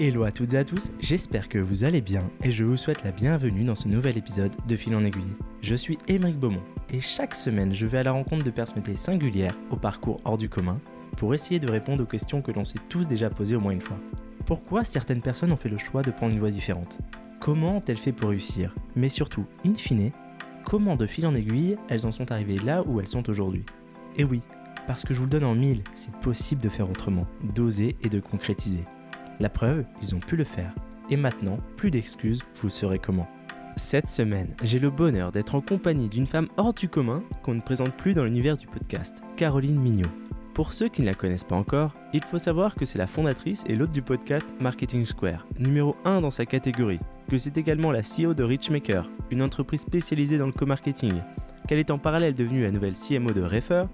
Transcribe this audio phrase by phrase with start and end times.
[0.00, 3.04] Hello à toutes et à tous, j'espère que vous allez bien et je vous souhaite
[3.04, 5.36] la bienvenue dans ce nouvel épisode de Fil en aiguille.
[5.62, 9.56] Je suis Émeric Beaumont et chaque semaine je vais à la rencontre de personnalités singulières
[9.70, 10.80] au parcours hors du commun
[11.16, 13.80] pour essayer de répondre aux questions que l'on s'est tous déjà posées au moins une
[13.80, 13.96] fois.
[14.46, 16.98] Pourquoi certaines personnes ont fait le choix de prendre une voie différente?
[17.38, 18.74] Comment ont-elles fait pour réussir?
[18.96, 20.10] Mais surtout, in fine,
[20.64, 23.64] comment de fil en aiguille elles en sont arrivées là où elles sont aujourd'hui?
[24.16, 24.40] Et oui,
[24.88, 28.08] parce que je vous le donne en mille, c'est possible de faire autrement, d'oser et
[28.08, 28.82] de concrétiser.
[29.40, 30.72] La preuve, ils ont pu le faire.
[31.10, 33.28] Et maintenant, plus d'excuses, vous saurez comment.
[33.76, 37.60] Cette semaine, j'ai le bonheur d'être en compagnie d'une femme hors du commun qu'on ne
[37.60, 40.08] présente plus dans l'univers du podcast, Caroline Mignot.
[40.54, 43.64] Pour ceux qui ne la connaissent pas encore, il faut savoir que c'est la fondatrice
[43.66, 48.02] et l'hôte du podcast Marketing Square, numéro 1 dans sa catégorie, que c'est également la
[48.02, 51.14] CEO de Richmaker, une entreprise spécialisée dans le co-marketing,
[51.66, 53.86] qu'elle est en parallèle devenue la nouvelle CMO de Refer,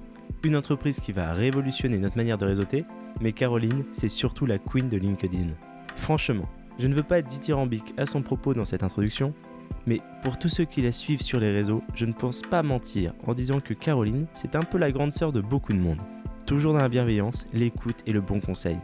[0.45, 2.85] une entreprise qui va révolutionner notre manière de réseauter,
[3.21, 5.49] mais Caroline, c'est surtout la queen de LinkedIn.
[5.97, 9.35] Franchement, je ne veux pas être dithyrambique à son propos dans cette introduction,
[9.87, 13.13] mais pour tous ceux qui la suivent sur les réseaux, je ne pense pas mentir
[13.27, 16.01] en disant que Caroline, c'est un peu la grande sœur de beaucoup de monde.
[16.47, 18.79] Toujours dans la bienveillance, l'écoute et le bon conseil.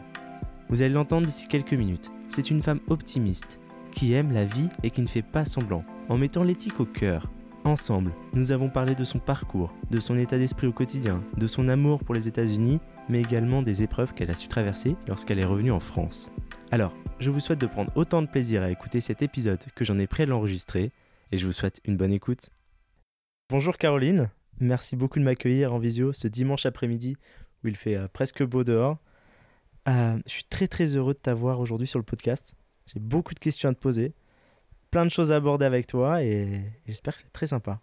[0.69, 2.11] Vous allez l'entendre d'ici quelques minutes.
[2.27, 3.59] C'est une femme optimiste,
[3.91, 7.31] qui aime la vie et qui ne fait pas semblant, en mettant l'éthique au cœur.
[7.63, 11.67] Ensemble, nous avons parlé de son parcours, de son état d'esprit au quotidien, de son
[11.67, 15.71] amour pour les États-Unis mais également des épreuves qu'elle a su traverser lorsqu'elle est revenue
[15.71, 16.31] en France.
[16.71, 19.97] Alors, je vous souhaite de prendre autant de plaisir à écouter cet épisode que j'en
[19.99, 20.91] ai prêt à l'enregistrer,
[21.31, 22.49] et je vous souhaite une bonne écoute.
[23.49, 27.15] Bonjour Caroline, merci beaucoup de m'accueillir en visio ce dimanche après-midi
[27.63, 28.97] où il fait euh, presque beau dehors.
[29.87, 32.55] Euh, je suis très très heureux de t'avoir aujourd'hui sur le podcast.
[32.93, 34.13] J'ai beaucoup de questions à te poser,
[34.91, 37.79] plein de choses à aborder avec toi et j'espère que c'est très sympa.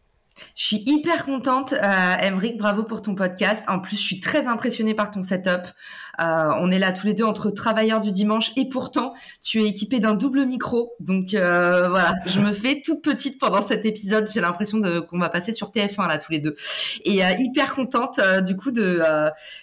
[0.55, 3.65] Je suis hyper contente, euh, bravo pour ton podcast.
[3.69, 5.67] En plus, je suis très impressionnée par ton setup.
[6.21, 9.69] Euh, on est là tous les deux entre travailleurs du dimanche et pourtant, tu es
[9.69, 10.95] équipé d'un double micro.
[11.01, 14.29] Donc euh, voilà, je me fais toute petite pendant cet épisode.
[14.33, 16.55] J'ai l'impression qu'on va passer sur TF1 là tous les deux.
[17.05, 18.99] Et euh, hyper contente du coup de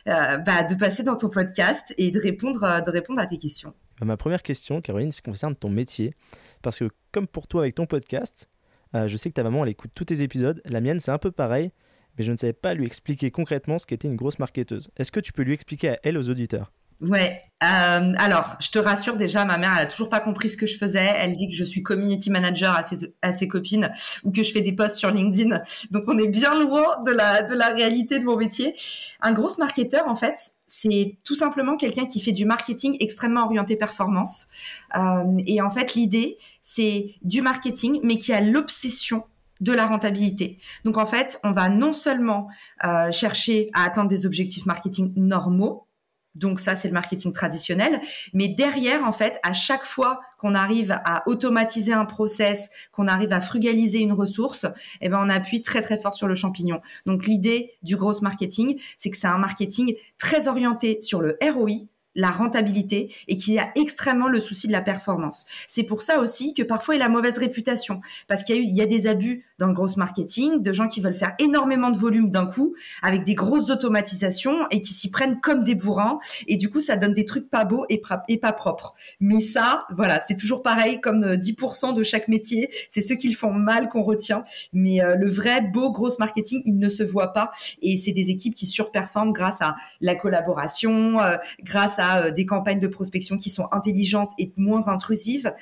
[0.05, 3.73] bah, de passer dans ton podcast et de répondre de répondre à tes questions.
[4.03, 6.15] Ma première question, Caroline, c'est concerne ton métier,
[6.63, 8.49] parce que comme pour toi avec ton podcast
[8.95, 10.61] euh, je sais que ta maman, elle écoute tous tes épisodes.
[10.65, 11.71] La mienne, c'est un peu pareil,
[12.17, 14.89] mais je ne savais pas lui expliquer concrètement ce qu'était une grosse marketeuse.
[14.97, 16.71] Est-ce que tu peux lui expliquer à elle, aux auditeurs?
[17.01, 17.41] Ouais.
[17.63, 20.65] Euh, alors, je te rassure déjà, ma mère, elle a toujours pas compris ce que
[20.65, 21.11] je faisais.
[21.17, 23.91] Elle dit que je suis community manager à ses, à ses copines
[24.23, 25.61] ou que je fais des posts sur LinkedIn.
[25.91, 28.75] Donc, on est bien loin de la, de la réalité de mon métier.
[29.21, 33.75] Un gros marketeur, en fait, c'est tout simplement quelqu'un qui fait du marketing extrêmement orienté
[33.75, 34.47] performance.
[34.95, 39.23] Euh, et en fait, l'idée, c'est du marketing, mais qui a l'obsession
[39.59, 40.57] de la rentabilité.
[40.85, 42.47] Donc en fait, on va non seulement
[42.83, 45.87] euh, chercher à atteindre des objectifs marketing normaux,
[46.35, 47.99] donc ça, c'est le marketing traditionnel.
[48.33, 53.33] Mais derrière, en fait, à chaque fois qu'on arrive à automatiser un process, qu'on arrive
[53.33, 54.65] à frugaliser une ressource,
[55.01, 56.81] eh ben, on appuie très, très fort sur le champignon.
[57.05, 61.87] Donc l'idée du gros marketing, c'est que c'est un marketing très orienté sur le ROI,
[62.15, 65.45] la rentabilité et qui a extrêmement le souci de la performance.
[65.67, 68.85] C'est pour ça aussi que parfois il a mauvaise réputation parce qu'il y y a
[68.85, 72.47] des abus dans le gros marketing, de gens qui veulent faire énormément de volume d'un
[72.47, 72.73] coup
[73.03, 76.17] avec des grosses automatisations et qui s'y prennent comme des bourrins.
[76.47, 78.01] Et du coup ça donne des trucs pas beaux et,
[78.39, 78.95] pas propres.
[79.19, 83.29] Mais ça, voilà, c'est toujours pareil comme 10% euh, de chaque métier, c'est ceux qui
[83.29, 87.03] le font mal qu'on retient, mais euh, le vrai beau gros marketing, il ne se
[87.03, 87.51] voit pas.
[87.83, 92.79] Et c'est des équipes qui surperforment grâce à la collaboration, euh, grâce à des campagnes
[92.79, 95.53] de prospection qui sont intelligentes et moins intrusives,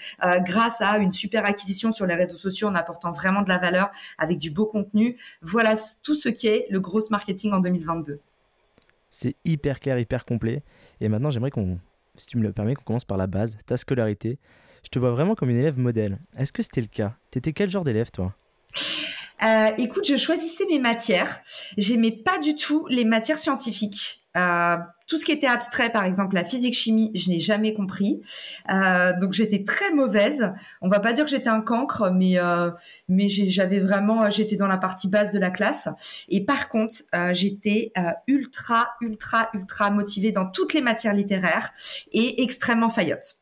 [0.46, 3.89] grâce à une super acquisition sur les réseaux sociaux en apportant vraiment de la valeur
[4.18, 5.18] avec du beau contenu.
[5.42, 8.20] Voilà tout ce qu'est le gros marketing en 2022.
[9.12, 10.64] C'est hyper clair, hyper complet.
[11.02, 11.80] Et maintenant, j'aimerais qu'on,
[12.16, 14.38] si tu me le permets, qu'on commence par la base, ta scolarité.
[14.84, 16.20] Je te vois vraiment comme une élève modèle.
[16.38, 17.16] Est-ce que c'était le cas?
[17.32, 18.36] T'étais quel genre d'élève, toi?
[19.44, 21.40] Euh, écoute, je choisissais mes matières.
[21.78, 24.19] J'aimais pas du tout les matières scientifiques.
[24.38, 24.78] Euh,
[25.10, 28.22] tout ce qui était abstrait, par exemple la physique chimie, je n'ai jamais compris.
[28.72, 30.54] Euh, donc j'étais très mauvaise.
[30.82, 32.70] On va pas dire que j'étais un cancre, mais euh,
[33.08, 35.90] mais j'avais vraiment, j'étais dans la partie basse de la classe.
[36.30, 41.72] Et par contre, euh, j'étais euh, ultra ultra ultra motivée dans toutes les matières littéraires
[42.12, 43.38] et extrêmement faillotte.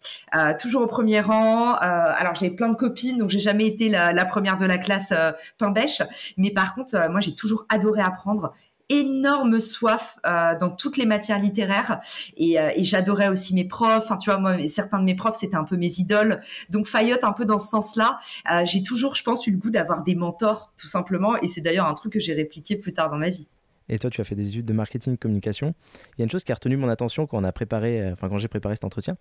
[0.60, 1.74] Toujours au premier rang.
[1.74, 5.14] alors j'ai plein de copines, donc j'ai jamais été la, la, première de la classe
[5.58, 6.02] pain bêche.
[6.38, 8.54] Mais par contre, moi j'ai toujours adoré apprendre
[8.90, 12.00] énorme soif euh, dans toutes les matières littéraires
[12.38, 14.06] et, euh, et j'adorais aussi mes profs.
[14.06, 16.42] Enfin, tu vois, moi, certains de mes profs c'était un peu mes idoles.
[16.70, 18.20] Donc Fayotte, un peu dans ce sens-là,
[18.52, 21.38] euh, j'ai toujours, je pense, eu le goût d'avoir des mentors, tout simplement.
[21.38, 23.48] Et c'est d'ailleurs un truc que j'ai répliqué plus tard dans ma vie.
[23.90, 25.74] Et toi, tu as fait des études de marketing communication.
[26.18, 28.28] Il y a une chose qui a retenu mon attention quand on a préparé, enfin
[28.28, 29.16] quand j'ai préparé cet entretien,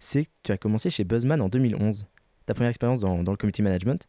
[0.00, 2.06] c'est que tu as commencé chez Buzzman en 2011.
[2.46, 4.08] Ta première expérience dans, le community management.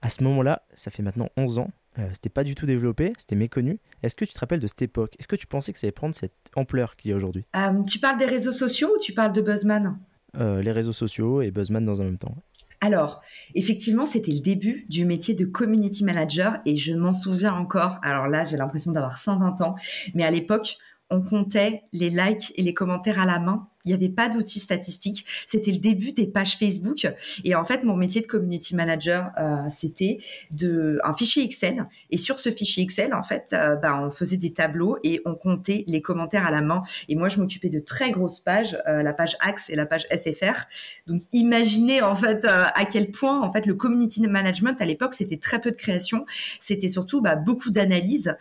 [0.00, 3.36] À ce moment-là, ça fait maintenant 11 ans, euh, c'était pas du tout développé, c'était
[3.36, 3.78] méconnu.
[4.02, 5.14] Est-ce que tu te rappelles de cette époque?
[5.18, 7.44] Est-ce que tu pensais que ça allait prendre cette ampleur qu'il y a aujourd'hui?
[7.56, 9.98] Euh, Tu parles des réseaux sociaux ou tu parles de Buzzman?
[10.36, 12.34] Euh, Les réseaux sociaux et Buzzman dans un même temps.
[12.80, 13.22] Alors,
[13.54, 17.98] effectivement, c'était le début du métier de community manager et je m'en souviens encore.
[18.02, 19.74] Alors là, j'ai l'impression d'avoir 120 ans,
[20.14, 20.76] mais à l'époque,
[21.08, 24.60] on comptait les likes et les commentaires à la main il n'y avait pas d'outils
[24.60, 25.26] statistiques.
[25.46, 27.06] C'était le début des pages Facebook.
[27.44, 30.18] Et en fait, mon métier de community manager, euh, c'était
[30.50, 31.86] de un fichier Excel.
[32.10, 35.34] Et sur ce fichier Excel, en fait, euh, bah, on faisait des tableaux et on
[35.34, 36.82] comptait les commentaires à la main.
[37.08, 40.06] Et moi, je m'occupais de très grosses pages, euh, la page Axe et la page
[40.10, 40.64] SFR.
[41.06, 45.36] Donc, imaginez en fait à quel point en fait le community management à l'époque c'était
[45.36, 46.24] très peu de création.
[46.58, 48.34] C'était surtout bah, beaucoup d'analyse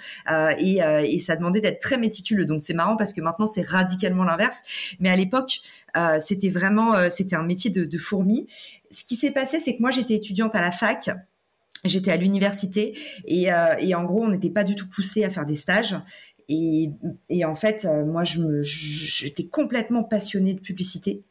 [0.57, 2.45] et, et ça demandait d'être très méticuleux.
[2.45, 4.61] Donc, c'est marrant parce que maintenant c'est radicalement l'inverse.
[4.99, 5.32] Mais à l'époque
[5.97, 8.47] euh, c'était vraiment, euh, c'était un métier de, fourmi.
[8.91, 11.09] Ce qui s'est passé, c'est que moi, j'étais étudiante à la fac.
[11.83, 15.45] J'étais à l'université et, euh, en gros, on n'était pas du tout poussé à faire
[15.45, 15.95] des stages.
[16.49, 16.89] Et,
[17.45, 21.23] en fait, moi, j'étais complètement passionnée de publicité.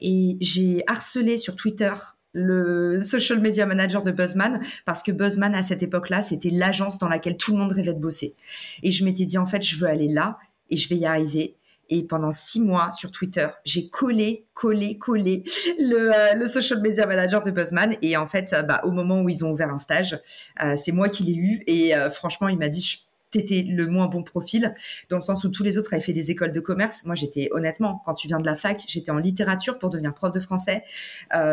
[0.00, 1.92] Et j'ai harcelé sur Twitter
[2.32, 7.08] le social media manager de Buzzman parce que Buzzman à cette époque-là, c'était l'agence dans
[7.08, 8.34] laquelle tout le monde rêvait de bosser.
[8.82, 10.38] Et je m'étais dit en fait, je veux aller là
[10.70, 11.56] et je vais y arriver.
[11.88, 15.44] Et pendant six mois sur Twitter, j'ai collé, collé, collé
[15.78, 17.96] le, euh, social media manager de Buzzman.
[18.02, 20.20] Et en fait, euh, bah, au moment où ils ont ouvert un stage,
[20.62, 21.62] euh, c'est moi qui l'ai eu.
[21.66, 24.74] Et franchement, il m'a dit, t'étais le moins bon profil,
[25.10, 27.04] dans le sens où tous les autres avaient fait des écoles de commerce.
[27.04, 30.32] Moi, j'étais honnêtement, quand tu viens de la fac, j'étais en littérature pour devenir prof
[30.32, 30.82] de français.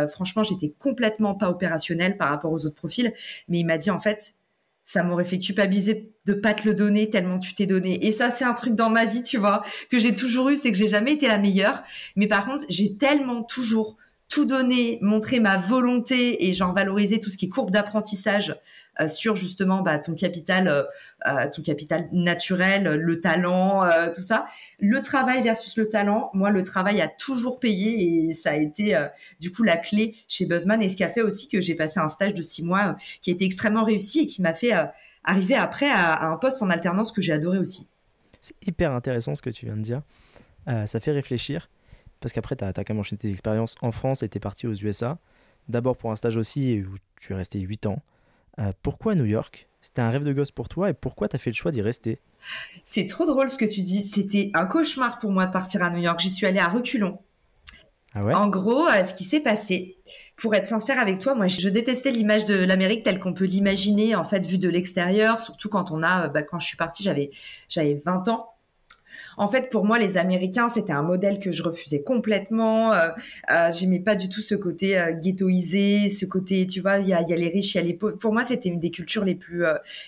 [0.09, 3.13] franchement, j'étais complètement pas opérationnel par rapport aux autres profils.
[3.47, 4.35] Mais il m'a dit, en fait,
[4.85, 8.05] ça m'aurait fait culpabiliser de pas te le donner tellement tu t'es donné.
[8.05, 10.71] Et ça, c'est un truc dans ma vie, tu vois, que j'ai toujours eu, c'est
[10.71, 11.83] que j'ai jamais été la meilleure.
[12.15, 13.97] Mais par contre, j'ai tellement toujours
[14.29, 18.55] tout donné, montré ma volonté et genre valoriser tout ce qui est courbe d'apprentissage
[18.99, 20.83] euh, sur justement bah, ton capital, euh,
[21.27, 24.45] euh, ton capital naturel, le talent, tout ça.
[24.79, 28.97] Le travail versus le talent, moi le travail a toujours payé et ça a été
[29.39, 31.99] du coup la clé chez Buzzman et ce qui a fait aussi que j'ai passé
[31.99, 34.71] un stage de six mois qui a été extrêmement réussi et qui m'a fait
[35.23, 37.89] arriver après à, un poste en alternance que j'ai adoré aussi.
[38.41, 40.01] C'est hyper intéressant ce que tu viens de dire.
[40.67, 41.69] ça fait réfléchir
[42.19, 44.39] parce qu'après, tu as, as, quand même enchaîné tes expériences en France et tu es
[44.39, 45.19] parti aux USA.
[45.67, 48.01] D'abord pour un stage aussi où tu es resté 8 ans.
[48.59, 49.67] Euh, pourquoi New York?
[49.81, 51.81] C'était un rêve de gosse pour toi et pourquoi tu as fait le choix d'y
[51.81, 52.19] rester?
[52.83, 54.03] C'est trop drôle ce que tu dis.
[54.03, 56.19] C'était un cauchemar pour moi de partir à New York.
[56.19, 57.19] J'y suis allée à reculons.
[58.13, 58.33] Ah ouais?
[58.33, 59.97] En gros, euh, ce qui s'est passé,
[60.37, 64.15] pour être sincère avec toi, moi, je détestais l'image de l'Amérique telle qu'on peut l'imaginer,
[64.15, 67.03] en fait, vue de l'extérieur, surtout quand on a, euh, bah, quand je suis partie,
[67.03, 67.29] j'avais,
[67.67, 68.54] j'avais 20 ans.
[69.37, 72.93] En fait, pour moi, les Américains, c'était un modèle que je refusais complètement.
[72.93, 73.09] Euh,
[73.51, 77.13] euh, J'aimais pas du tout ce côté euh, ghettoisé, ce côté, tu vois, il y
[77.13, 78.17] a, les riches, il y a les pauvres.
[78.17, 79.63] Pour moi, c'était une des cultures les plus,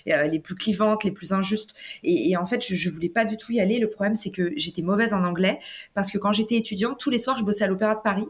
[0.06, 1.74] les plus clivantes, les plus injustes.
[2.02, 3.78] Et, en fait, je, je voulais pas du tout y aller.
[3.78, 5.58] Le problème, c'est que j'étais mauvaise en anglais
[5.94, 8.26] parce que quand j'étais étudiante, tous les soirs, je bossais à l'Opéra de Paris.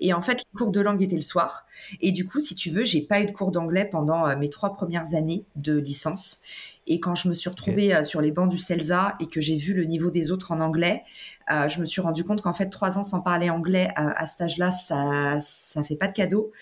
[0.00, 1.66] Et en fait, les cours de langue étaient le soir.
[2.00, 4.72] Et du coup, si tu veux, j'ai pas eu de cours d'anglais pendant mes trois
[4.72, 6.40] premières années de licence.
[6.86, 9.56] Et quand je me suis retrouvée euh, sur les bancs du CELSA et que j'ai
[9.56, 11.02] vu le niveau des autres en anglais,
[11.50, 14.40] euh, je me suis rendu compte qu'en fait, trois ans sans parler anglais à, cet
[14.42, 16.52] âge-là, ça ça fait pas de cadeau.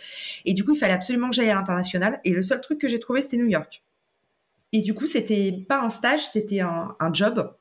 [0.44, 2.20] Et du coup, il fallait absolument que j'aille à l'international.
[2.24, 3.82] Et le seul truc que j'ai trouvé, c'était New York.
[4.72, 7.54] Et du coup, c'était pas un stage, c'était un, job.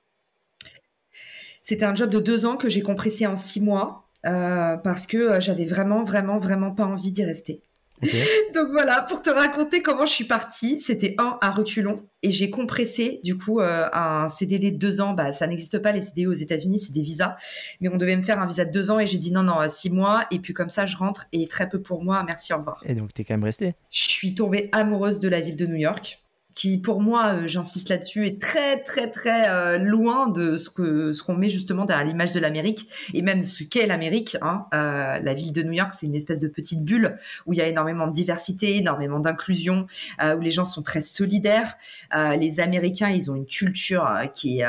[1.62, 5.40] C'était un job de deux ans que j'ai compressé en six mois euh, parce que
[5.40, 7.62] j'avais vraiment, vraiment, vraiment pas envie d'y rester.
[8.54, 12.50] Donc voilà, pour te raconter comment je suis partie, c'était un à reculons et j'ai
[12.50, 15.14] compressé du coup euh, un CDD de deux ans.
[15.14, 17.36] Bah ça n'existe pas les CDD aux États-Unis, c'est des visas,
[17.82, 19.68] mais on devait me faire un visa de deux ans et j'ai dit non non
[19.68, 22.24] six mois et puis comme ça je rentre et très peu pour moi.
[22.24, 22.82] Merci au revoir.
[22.86, 23.74] Et donc t'es quand même restée?
[23.90, 26.24] Je suis tombée amoureuse de la ville de New York
[26.58, 31.14] qui pour moi, euh, j'insiste là-dessus, est très très très euh, loin de ce que
[31.14, 34.38] ce qu'on met justement derrière l'image de l'Amérique et même ce qu'est l'Amérique.
[34.42, 34.66] Hein.
[34.74, 37.62] Euh, la ville de New York, c'est une espèce de petite bulle où il y
[37.62, 39.86] a énormément de diversité, énormément d'inclusion,
[40.20, 41.78] où les gens sont très solidaires.
[42.14, 44.66] les Américains, ils ont une culture qui est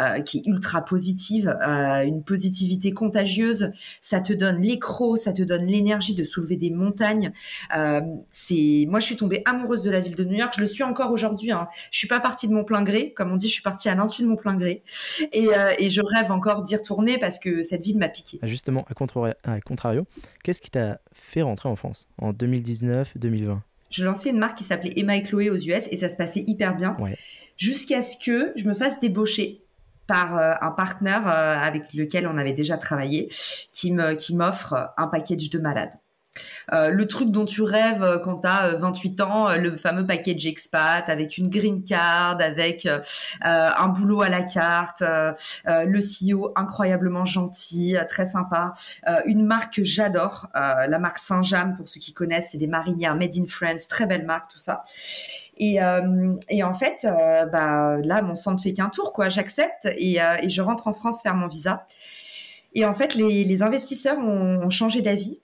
[0.00, 3.72] euh, qui est ultra positive, euh, une positivité contagieuse.
[4.00, 7.32] Ça te donne l'écro, ça te donne l'énergie de soulever des montagnes.
[7.76, 10.54] Euh, c'est, moi, je suis tombée amoureuse de la ville de New York.
[10.56, 11.52] Je le suis encore aujourd'hui.
[11.52, 11.68] Hein.
[11.90, 13.48] Je suis pas partie de mon plein gré, comme on dit.
[13.48, 14.82] Je suis partie à l'insu de mon plein gré,
[15.32, 15.48] et,
[15.78, 18.38] et je rêve encore d'y retourner parce que cette ville m'a piqué.
[18.42, 18.84] Ah, justement,
[19.44, 20.06] à, contrario,
[20.42, 23.58] qu'est-ce qui t'a fait rentrer en France en 2019-2020
[23.90, 26.44] Je lançais une marque qui s'appelait Emma et Chloé aux US et ça se passait
[26.46, 26.96] hyper bien.
[27.56, 29.63] Jusqu'à ce que je me fasse débaucher
[30.06, 33.30] par un partenaire avec lequel on avait déjà travaillé,
[33.72, 35.90] qui me qui m'offre un package de malade.
[36.72, 40.06] Euh, le truc dont tu rêves euh, quand tu as 28 ans, euh, le fameux
[40.06, 42.88] package expat avec une green card, avec
[43.42, 48.74] un boulot à la carte, le CEO incroyablement gentil, très sympa,
[49.26, 53.36] une marque que j'adore, la marque Saint-James pour ceux qui connaissent, c'est des marinières made
[53.36, 54.82] in France, très belle marque, tout ça.
[55.58, 57.06] Et, en fait,
[57.52, 59.28] bah, là, mon sang ne fait qu'un tour, quoi.
[59.28, 61.86] J'accepte et, je rentre en France faire mon visa.
[62.74, 65.40] Et en fait, les, investisseurs ont changé d'avis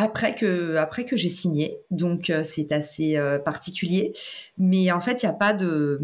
[0.00, 1.78] après que, après que j'ai signé.
[1.90, 4.12] Donc, euh, c'est assez euh, particulier.
[4.56, 6.00] Mais en fait, il n'y a pas de.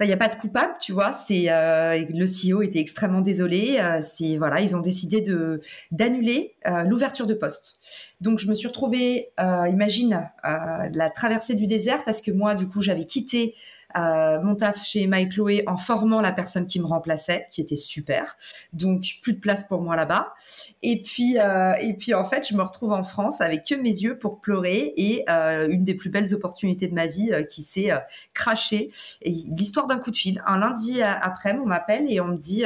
[0.00, 1.12] il n'y a pas de coupable, tu vois.
[1.12, 3.80] C'est euh, le CEO était extrêmement désolé.
[4.00, 6.54] c'est voilà, ils ont décidé de d'annuler
[6.86, 7.78] l'ouverture de poste.
[8.20, 12.82] Donc je me suis retrouvée, imagine, la traversée du désert parce que moi, du coup,
[12.82, 13.54] j'avais quitté
[13.96, 17.76] euh, mon taf chez Mike Chloé en formant la personne qui me remplaçait, qui était
[17.76, 18.36] super.
[18.72, 20.34] Donc plus de place pour moi là-bas.
[20.82, 23.90] Et puis euh, et puis en fait, je me retrouve en France avec que mes
[23.90, 27.90] yeux pour pleurer et euh, une des plus belles opportunités de ma vie qui s'est
[28.34, 28.90] crachée.
[29.24, 30.42] L'histoire d'un coup de fil.
[30.46, 32.64] Un lundi après, on m'appelle et on me dit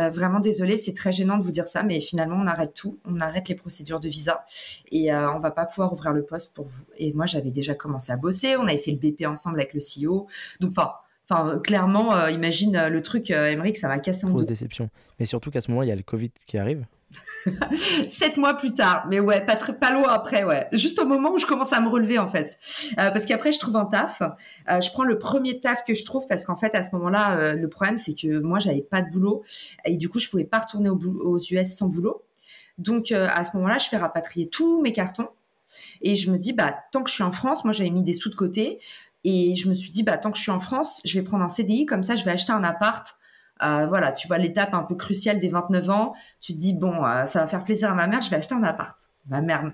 [0.00, 2.98] euh, vraiment désolé, c'est très gênant de vous dire ça, mais finalement, on arrête tout.
[3.04, 4.44] On arrête les procédures de visa
[4.90, 6.84] et euh, on va pas pouvoir ouvrir le poste pour vous.
[6.96, 8.56] Et moi, j'avais déjà commencé à bosser.
[8.56, 10.26] On avait fait le BP ensemble avec le CEO.
[10.60, 10.92] Donc, enfin,
[11.32, 14.90] Enfin, clairement, euh, imagine le truc, Émeric, ça m'a cassé en Grosse déception.
[15.20, 16.84] Mais surtout qu'à ce moment, il y a le Covid qui arrive.
[18.06, 20.68] Sept mois plus tard, mais ouais, pas loin après, ouais.
[20.72, 22.58] Juste au moment où je commence à me relever en fait,
[22.98, 24.22] euh, parce qu'après je trouve un taf.
[24.22, 27.38] Euh, je prends le premier taf que je trouve parce qu'en fait à ce moment-là,
[27.38, 29.42] euh, le problème c'est que moi j'avais pas de boulot
[29.84, 32.22] et du coup je pouvais pas retourner aux US sans boulot.
[32.78, 35.28] Donc à ce moment-là, je fais rapatrier tous mes cartons
[36.00, 38.14] et je me dis bah tant que je suis en France, moi j'avais mis des
[38.14, 38.80] sous de côté
[39.24, 41.44] et je me suis dit bah tant que je suis en France, je vais prendre
[41.44, 43.19] un CDI comme ça, je vais acheter un appart
[43.62, 46.14] euh, voilà, tu vois l'étape un peu cruciale des 29 ans.
[46.40, 48.54] Tu te dis bon, euh, ça va faire plaisir à ma mère, je vais acheter
[48.54, 48.96] un appart.
[49.28, 49.70] Ma mère,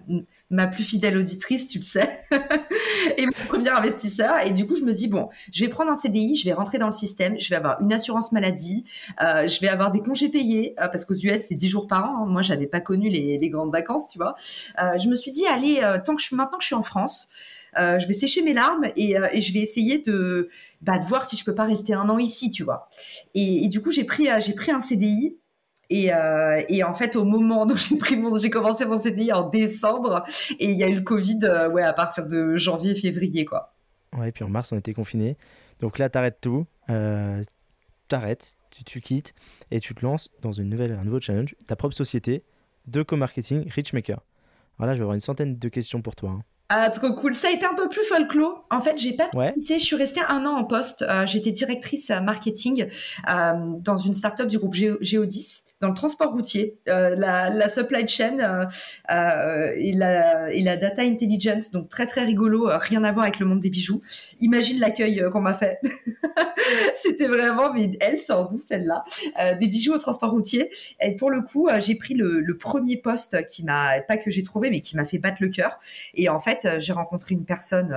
[0.50, 2.20] ma plus fidèle auditrice, tu le sais,
[3.16, 4.44] et mon premier investisseur.
[4.44, 6.78] Et du coup, je me dis bon, je vais prendre un CDI, je vais rentrer
[6.78, 8.84] dans le système, je vais avoir une assurance maladie,
[9.22, 12.24] euh, je vais avoir des congés payés parce qu'aux US c'est 10 jours par an.
[12.24, 12.26] Hein.
[12.26, 14.34] Moi, j'avais pas connu les, les, grandes vacances, tu vois.
[14.76, 17.30] je me suis dit allez, tant que je maintenant que je suis en France.
[17.78, 20.48] Euh, je vais sécher mes larmes et, euh, je vais essayer de,
[20.80, 22.88] bah, de voir si je peux pas rester un an ici, tu vois.
[23.34, 25.36] Et, du coup, j'ai pris, euh, un CDI.
[25.90, 30.24] Et, en fait, au moment où j'ai commencé mon CDI en décembre,
[30.58, 31.40] et il y a eu le Covid,
[31.72, 33.74] ouais, à partir de janvier, février, quoi.
[34.16, 35.36] Ouais, et puis en mars, on était confinés.
[35.80, 36.66] Donc là, t'arrêtes tout,
[38.08, 39.34] t'arrêtes, tu, tu quittes,
[39.70, 42.42] et tu te lances dans une nouvelle, un nouveau challenge, ta propre société
[42.86, 44.20] de co-marketing Richmaker.
[44.78, 46.30] Alors là, je vais avoir une centaine de questions pour toi.
[46.30, 46.42] Hein.
[46.68, 47.34] Ah, trop cool.
[47.36, 48.64] Ça a été un peu plus folklore.
[48.70, 49.54] En fait, j'ai pas ouais.
[49.56, 51.02] Je suis restée un an en poste.
[51.02, 52.88] Euh, j'étais directrice euh, marketing
[53.28, 58.66] euh, dans une startup du groupe Géodis dans le transport routier, la, la, supply chain
[59.10, 61.70] et, la, et la data intelligence.
[61.70, 64.00] Donc très très rigolo, rien à voir avec le monde des bijoux.
[64.40, 65.78] Imagine l'accueil qu'on m'a fait.
[66.94, 69.04] C'était vraiment, mais elle sort d'où celle-là?
[69.60, 70.70] Des bijoux au transport routier.
[71.02, 74.42] Et pour le coup, j'ai pris le, le premier poste qui m'a, pas que j'ai
[74.42, 75.78] trouvé, mais qui m'a fait battre le cœur.
[76.14, 77.96] Et en fait euh, j'ai rencontré une personne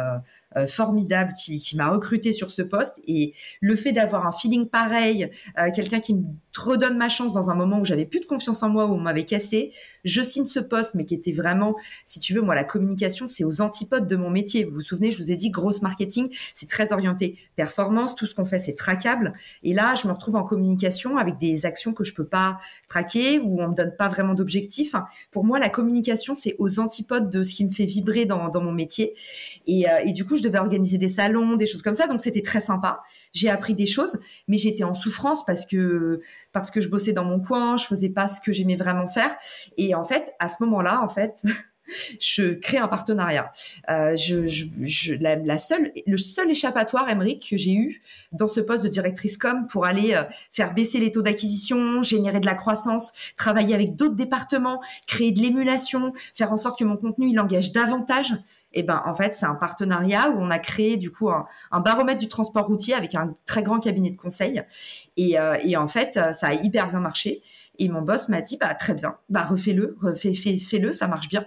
[0.57, 2.99] euh, formidable qui, m'a recruté sur ce poste.
[3.07, 5.29] Et le fait d'avoir un feeling pareil,
[5.59, 6.23] euh, quelqu'un qui me
[6.57, 8.99] redonne ma chance dans un moment où j'avais plus de confiance en moi, où on
[8.99, 9.71] m'avait cassé,
[10.05, 13.43] je signe ce poste, mais qui était vraiment, si tu veux, moi, la communication, c'est
[13.43, 14.63] aux antipodes de mon métier.
[14.63, 18.33] Vous vous souvenez, je vous ai dit, grosse marketing, c'est très orienté performance, tout ce
[18.33, 19.33] qu'on fait, c'est traquable.
[19.61, 23.37] Et là, je me retrouve en communication avec des actions que je peux pas traquer,
[23.37, 24.95] où on me donne pas vraiment d'objectifs.
[25.29, 28.71] Pour moi, la communication, c'est aux antipodes de ce qui me fait vibrer dans, mon
[28.71, 29.13] métier.
[29.67, 32.07] Et, euh, et du coup, je devais organiser des salons, des choses comme ça.
[32.07, 33.01] Donc c'était très sympa.
[33.33, 37.25] J'ai appris des choses, mais j'étais en souffrance parce que parce que je bossais dans
[37.25, 39.35] mon coin, je faisais pas ce que j'aimais vraiment faire.
[39.77, 41.43] Et en fait, à ce moment-là, en fait.
[42.19, 43.51] je crée un partenariat.
[43.89, 48.89] Euh, je, la, seule, le seul échappatoire, Emmerich, que j'ai eu dans ce poste de
[48.89, 53.75] directrice com pour aller euh, faire baisser les taux d'acquisition, générer de la croissance, travailler
[53.75, 58.33] avec d'autres départements, créer de l'émulation, faire en sorte que mon contenu il engage davantage,
[58.71, 61.47] et eh ben en fait c'est un partenariat où on a créé du coup un,
[61.79, 64.61] baromètre du transport routier avec un très grand cabinet de conseil.
[65.17, 67.41] Et, euh, en fait ça a hyper bien marché.
[67.79, 69.17] Et mon boss m'a dit bah très bien.
[69.29, 71.45] Bah refais-le refais fais-le ça marche bien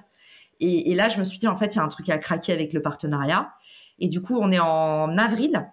[0.63, 2.53] et, là je me suis dit en fait il y a un truc à craquer
[2.53, 3.53] avec le partenariat
[3.99, 5.67] et du coup on est en avril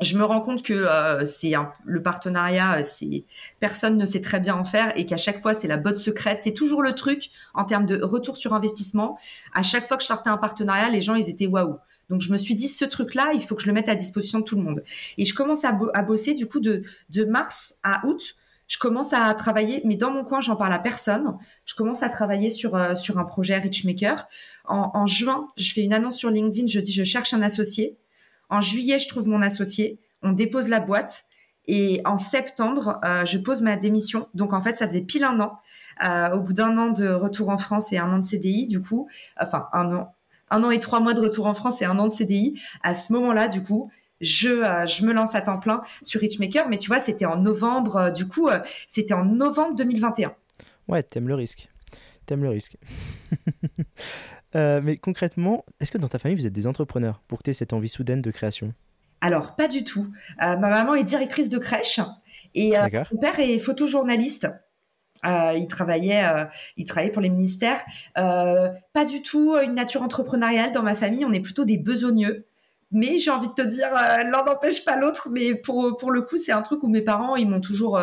[0.00, 1.52] je me rends compte que euh, c'est
[1.84, 3.24] le partenariat, euh, c'est
[3.60, 6.40] personne ne sait très bien en faire et qu'à chaque fois c'est la botte secrète.
[6.40, 9.18] C'est toujours le truc en termes de retour sur investissement.
[9.54, 11.76] À chaque fois que je sortais un partenariat, les gens ils étaient waouh.
[12.10, 14.40] Donc je me suis dit, ce truc-là, il faut que je le mette à disposition
[14.40, 14.82] de tout le monde.
[15.16, 18.36] Et je commence à, bosser du coup de mars à août.
[18.68, 21.36] Je commence à travailler, mais dans mon coin, j'en parle à personne.
[21.64, 24.26] Je commence à travailler sur, euh, sur un projet Richmaker.
[24.64, 26.66] En, en juin, je fais une annonce sur LinkedIn.
[26.68, 27.98] Je dis, je cherche un associé.
[28.48, 30.00] En juillet, je trouve mon associé.
[30.22, 31.24] On dépose la boîte.
[31.66, 34.28] Et en septembre, euh, je pose ma démission.
[34.34, 35.58] Donc en fait, ça faisait pile un an.
[36.02, 38.80] Euh, au bout d'un an de retour en France et un an de CDI, du
[38.80, 40.14] coup, enfin un an,
[40.50, 42.60] un an et trois mois de retour en France et un an de CDI.
[42.82, 43.90] À ce moment-là, du coup,
[44.22, 46.68] je, euh, je me lance à temps plein sur Richmaker.
[46.68, 48.10] Mais tu vois, c'était en novembre.
[48.10, 48.48] du coup,
[48.86, 50.34] c'était en novembre 2021.
[50.88, 51.68] Ouais, t'aimes le risque.
[52.24, 52.76] T'aimes le risque.
[54.54, 57.54] mais concrètement, est-ce que dans ta famille, vous êtes des entrepreneurs pour que tu aies
[57.54, 58.72] cette envie soudaine de création?
[59.22, 60.08] Alors, pas du tout.
[60.42, 62.00] Euh, ma maman est directrice de crèche
[62.54, 64.48] et euh, mon père est photojournaliste.
[65.24, 66.24] Euh, il travaillait,
[66.76, 67.80] il travaillait pour les ministères.
[68.14, 71.24] pas du tout une nature entrepreneuriale dans ma famille.
[71.24, 72.46] On est plutôt des besogneux.
[72.92, 75.28] Mais j'ai envie de te dire, l'un n'empêche pas l'autre.
[75.30, 78.00] Mais pour, pour le coup, c'est un truc où mes parents, ils m'ont toujours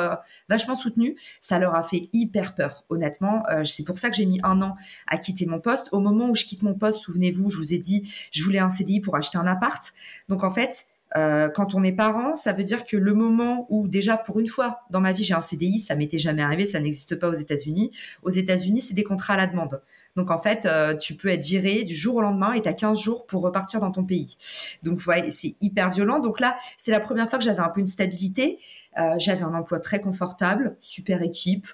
[0.50, 1.18] vachement soutenu.
[1.40, 3.44] Ça leur a fait hyper peur, honnêtement.
[3.66, 4.76] c'est pour ça que j'ai mis un an
[5.08, 5.90] à quitter mon poste.
[5.92, 8.70] Au moment où je quitte mon poste, souvenez-vous, je vous ai dit, je voulais un
[8.70, 9.94] CDI pour acheter un appart.
[10.28, 10.88] Donc en fait,
[11.18, 14.48] euh, quand on est parent, ça veut dire que le moment où déjà pour une
[14.48, 17.34] fois dans ma vie j'ai un CDI, ça m'était jamais arrivé, ça n'existe pas aux
[17.34, 17.92] États-Unis.
[18.22, 19.82] Aux États-Unis, c'est des contrats à la demande.
[20.16, 22.74] Donc en fait, euh, tu peux être viré du jour au lendemain et tu as
[22.74, 24.38] 15 jours pour repartir dans ton pays.
[24.84, 26.20] Donc voilà, c'est hyper violent.
[26.20, 28.60] Donc là, c'est la première fois que j'avais un peu une stabilité.
[29.00, 31.68] Euh, j'avais un emploi très confortable, super équipe.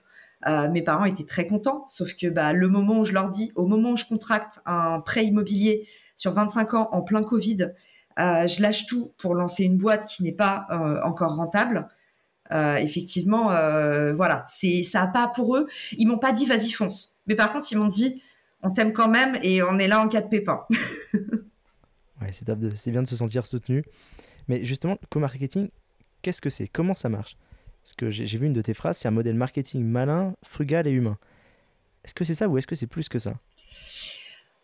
[0.71, 3.65] mes parents étaient très contents, sauf que bah, le moment où je leur dis, au
[3.65, 7.69] moment où je contracte un prêt immobilier sur 25 ans en plein Covid, euh,
[8.17, 11.87] je lâche tout pour lancer une boîte qui n'est pas euh, encore rentable.
[12.51, 13.45] Euh, effectivement,
[14.13, 15.67] voilà, c'est ça a pas pour eux.
[15.97, 18.21] Ils m'ont pas dit vas-y fonce, mais par contre ils m'ont dit
[18.61, 20.65] on t'aime quand même et on est là en cas de pépin.
[22.21, 23.83] ouais, c'est bien de se sentir soutenu.
[24.47, 25.69] Mais justement, co-marketing,
[26.21, 26.67] qu'est-ce que c'est?
[26.67, 27.37] Comment ça marche?
[27.83, 30.91] Parce que j'ai vu une de tes phrases, c'est un modèle marketing malin, frugal et
[30.91, 31.17] humain.
[32.03, 33.35] Est-ce que c'est ça ou est-ce que c'est plus que ça?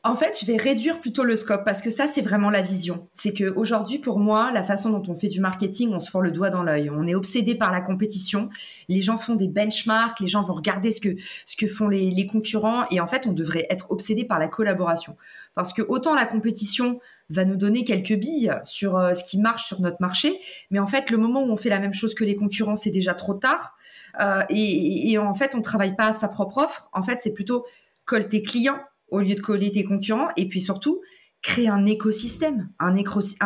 [0.03, 3.07] En fait, je vais réduire plutôt le scope parce que ça, c'est vraiment la vision.
[3.14, 6.22] C'est que aujourd'hui, pour moi, la façon dont on fait du marketing, on se fend
[6.22, 6.90] le doigt dans l'œil.
[6.90, 8.50] On est obsédé par la compétition.
[8.90, 11.09] Les gens font des benchmarks, les gens vont regarder ce que
[11.46, 14.48] ce que font les, les concurrents, et en fait, on devrait être obsédé par la
[14.48, 15.18] collaboration.
[15.53, 19.68] Parce que autant la compétition va nous donner quelques billes sur euh, ce qui marche
[19.68, 20.40] sur notre marché,
[20.72, 22.90] mais en fait, le moment où on fait la même chose que les concurrents, c'est
[22.90, 23.75] déjà trop tard.
[24.20, 26.90] Euh, et, et en fait, on travaille pas à sa propre offre.
[26.92, 27.66] En fait, c'est plutôt
[28.05, 28.79] colle tes clients
[29.11, 30.29] au lieu de coller tes concurrents.
[30.37, 31.01] Et puis surtout,
[31.41, 32.95] créer un écosystème, un,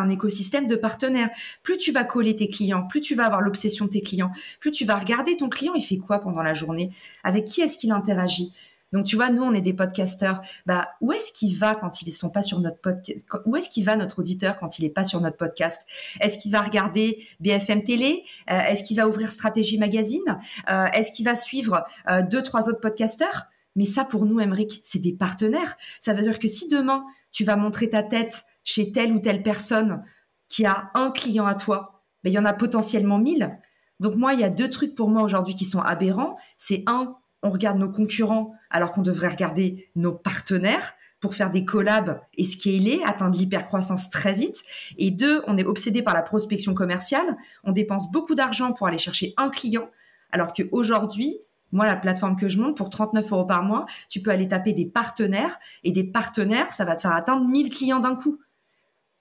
[0.10, 1.30] écosystème de partenaires.
[1.64, 4.72] Plus tu vas coller tes clients, plus tu vas avoir l'obsession de tes clients, plus
[4.72, 6.92] tu vas regarder ton client, il fait quoi pendant la journée,
[7.24, 8.54] avec qui est-ce qu'il interagit?
[8.92, 10.42] Donc tu vois, nous on est des podcasteurs.
[10.66, 13.70] Bah où est-ce qu'il va quand ils ne sont pas sur notre podcast Où est-ce
[13.70, 15.86] qu'il va notre auditeur quand il n'est pas sur notre podcast?
[16.22, 18.24] Est-ce qu'il va regarder BFM Télé?
[18.50, 20.40] Euh, Est-ce qu'il va ouvrir Stratégie Magazine?
[20.70, 23.48] Euh, Est-ce qu'il va suivre euh, deux trois autres podcasteurs?
[23.76, 25.76] Mais ça, pour nous, Emric, c'est des partenaires.
[26.00, 29.44] Ça veut dire que si demain, tu vas montrer ta tête chez telle ou telle
[29.44, 30.04] personne
[30.48, 33.58] qui a un client à toi, ben, il y en a potentiellement mille.
[34.00, 36.38] Donc moi, il y a deux trucs pour moi aujourd'hui qui sont aberrants.
[36.58, 41.66] C'est un, on regarde nos concurrents alors qu'on devrait regarder nos partenaires pour faire des
[41.66, 44.64] collabs et scaler, atteindre l'hypercroissance très vite.
[44.98, 47.38] Et deux, on est obsédé par la prospection commerciale.
[47.64, 49.90] On dépense beaucoup d'argent pour aller chercher un client,
[50.32, 51.40] alors qu'aujourd'hui,
[51.76, 54.72] moi, la plateforme que je monte, pour 39 euros par mois, tu peux aller taper
[54.72, 58.40] des partenaires et des partenaires, ça va te faire atteindre 1000 clients d'un coup.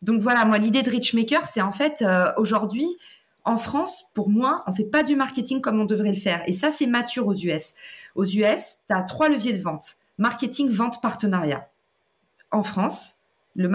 [0.03, 2.87] Donc voilà, moi, l'idée de Richmaker, c'est en fait, euh, aujourd'hui,
[3.45, 6.43] en France, pour moi, on fait pas du marketing comme on devrait le faire.
[6.47, 7.75] Et ça, c'est mature aux US.
[8.15, 9.97] Aux US, tu as trois leviers de vente.
[10.19, 11.69] Marketing, vente, partenariat.
[12.53, 13.17] En France,
[13.57, 13.69] le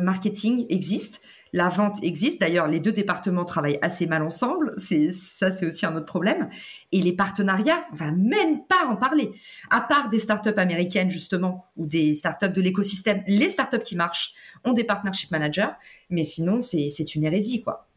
[0.00, 2.40] marketing existe, la vente existe.
[2.40, 4.74] D'ailleurs, les deux départements travaillent assez mal ensemble.
[4.76, 6.48] C'est ça, c'est aussi un autre problème.
[6.92, 9.32] Et les partenariats, on va même pas en parler.
[9.70, 14.34] À part des startups américaines justement ou des startups de l'écosystème, les startups qui marchent
[14.64, 15.72] ont des partnership managers.
[16.10, 17.88] Mais sinon, c'est une hérésie, quoi.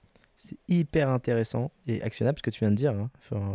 [0.41, 2.93] C'est hyper intéressant et actionnable ce que tu viens de dire.
[2.93, 3.09] Hein.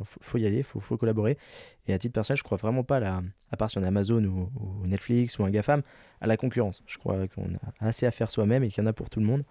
[0.05, 1.39] faut, y aller, il faut, collaborer.
[1.87, 4.23] Et à titre personnel, je crois vraiment pas, à, à part si on est Amazon
[4.23, 5.81] ou, ou, Netflix ou un GAFAM,
[6.21, 6.83] à la concurrence.
[6.87, 9.19] Je crois qu'on a assez à faire soi-même et qu'il y en a pour tout
[9.19, 9.45] le monde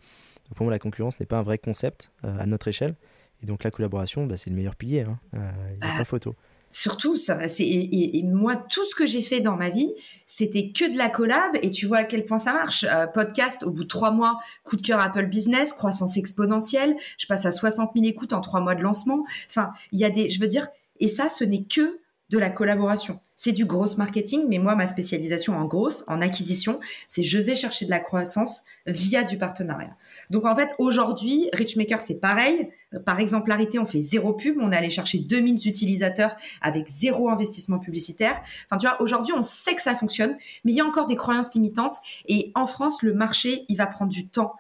[0.54, 2.96] pour moi, la concurrence n'est pas un vrai concept euh, à notre échelle.
[3.42, 5.02] Et donc la collaboration, bah, c'est le meilleur pilier.
[5.02, 5.20] Hein.
[5.34, 6.36] Euh, il n'y a pas bah, photo.
[6.70, 9.94] Surtout, ça, c'est, et, moi, tout ce que j'ai fait dans ma vie,
[10.26, 11.56] c'était que de la collab.
[11.62, 12.84] Et tu vois à quel point ça marche.
[12.90, 16.96] Euh, podcast, au bout de trois mois, coup de cœur Apple Business, croissance exponentielle.
[17.20, 19.24] Je passe à 60 000 écoutes en trois mois de lancement.
[19.48, 20.68] Enfin, il y a des, je veux dire,
[21.00, 23.20] et ça, ce n'est que de la collaboration.
[23.36, 27.56] C'est du gross marketing, mais moi, ma spécialisation en grosse, en acquisition, c'est je vais
[27.56, 29.96] chercher de la croissance via du partenariat.
[30.30, 32.70] Donc en fait, aujourd'hui, Richmaker, c'est pareil.
[33.06, 37.80] Par exemplarité, on fait zéro pub, on est allé chercher 2000 utilisateurs avec zéro investissement
[37.80, 38.42] publicitaire.
[38.70, 41.16] Enfin, tu vois, aujourd'hui, on sait que ça fonctionne, mais il y a encore des
[41.16, 41.98] croyances limitantes.
[42.28, 44.54] Et en France, le marché, il va prendre du temps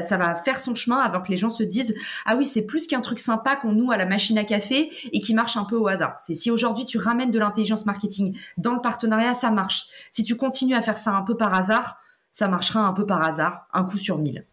[0.00, 2.86] ça va faire son chemin avant que les gens se disent ah oui c'est plus
[2.86, 5.76] qu'un truc sympa qu'on noue à la machine à café et qui marche un peu
[5.76, 6.16] au hasard.
[6.20, 9.86] C'est si aujourd'hui tu ramènes de l'intelligence marketing dans le partenariat, ça marche.
[10.10, 11.98] Si tu continues à faire ça un peu par hasard,
[12.30, 14.46] ça marchera un peu par hasard, un coup sur mille.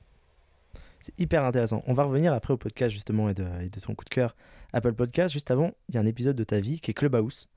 [0.99, 1.81] C'est hyper intéressant.
[1.87, 3.45] On va revenir après au podcast justement et de,
[3.81, 4.35] ton coup de cœur
[4.73, 5.33] Apple Podcast.
[5.33, 7.49] Juste avant, il y a un épisode de ta vie qui est Clubhouse.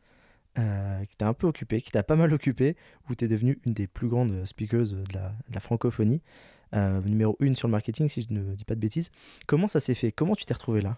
[0.58, 2.76] Euh, qui t'a un peu occupé, qui t'a pas mal occupé,
[3.08, 5.04] où tu es devenue une des plus grandes speakers de
[5.50, 6.20] la francophonie.
[6.74, 9.10] Euh, numéro 1 sur le marketing, si je ne dis pas de bêtises.
[9.46, 10.10] Comment ça s'est fait?
[10.10, 10.96] Comment tu t'es retrouvé là?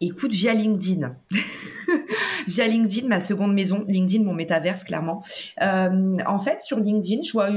[0.00, 1.14] Écoute, via LinkedIn.
[2.48, 5.22] via LinkedIn, ma seconde maison, LinkedIn, mon métaverse, clairement.
[5.62, 7.50] Euh, en fait, sur LinkedIn, je vois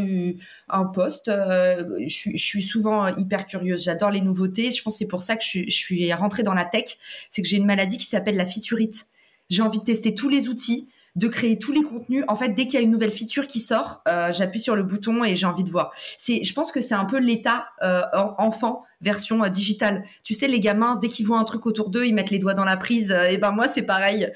[0.69, 1.27] un post.
[1.27, 3.83] Euh, je, suis souvent hyper curieuse.
[3.83, 4.69] J'adore les nouveautés.
[4.69, 6.97] Je pense que c'est pour ça que je, je suis rentrée dans la tech.
[7.29, 9.07] C'est que j'ai une maladie qui s'appelle la fiturite.
[9.49, 12.23] J'ai envie de tester tous les outils de créer tous les contenus.
[12.27, 14.83] En fait, dès qu'il y a une nouvelle feature qui sort, euh, j'appuie sur le
[14.83, 15.91] bouton et j'ai envie de voir.
[16.17, 18.03] C'est, je pense que c'est un peu l'état euh,
[18.37, 20.03] enfant version euh, digitale.
[20.23, 22.53] Tu sais, les gamins, dès qu'ils voient un truc autour d'eux, ils mettent les doigts
[22.53, 23.11] dans la prise.
[23.11, 24.31] et ben moi, c'est pareil.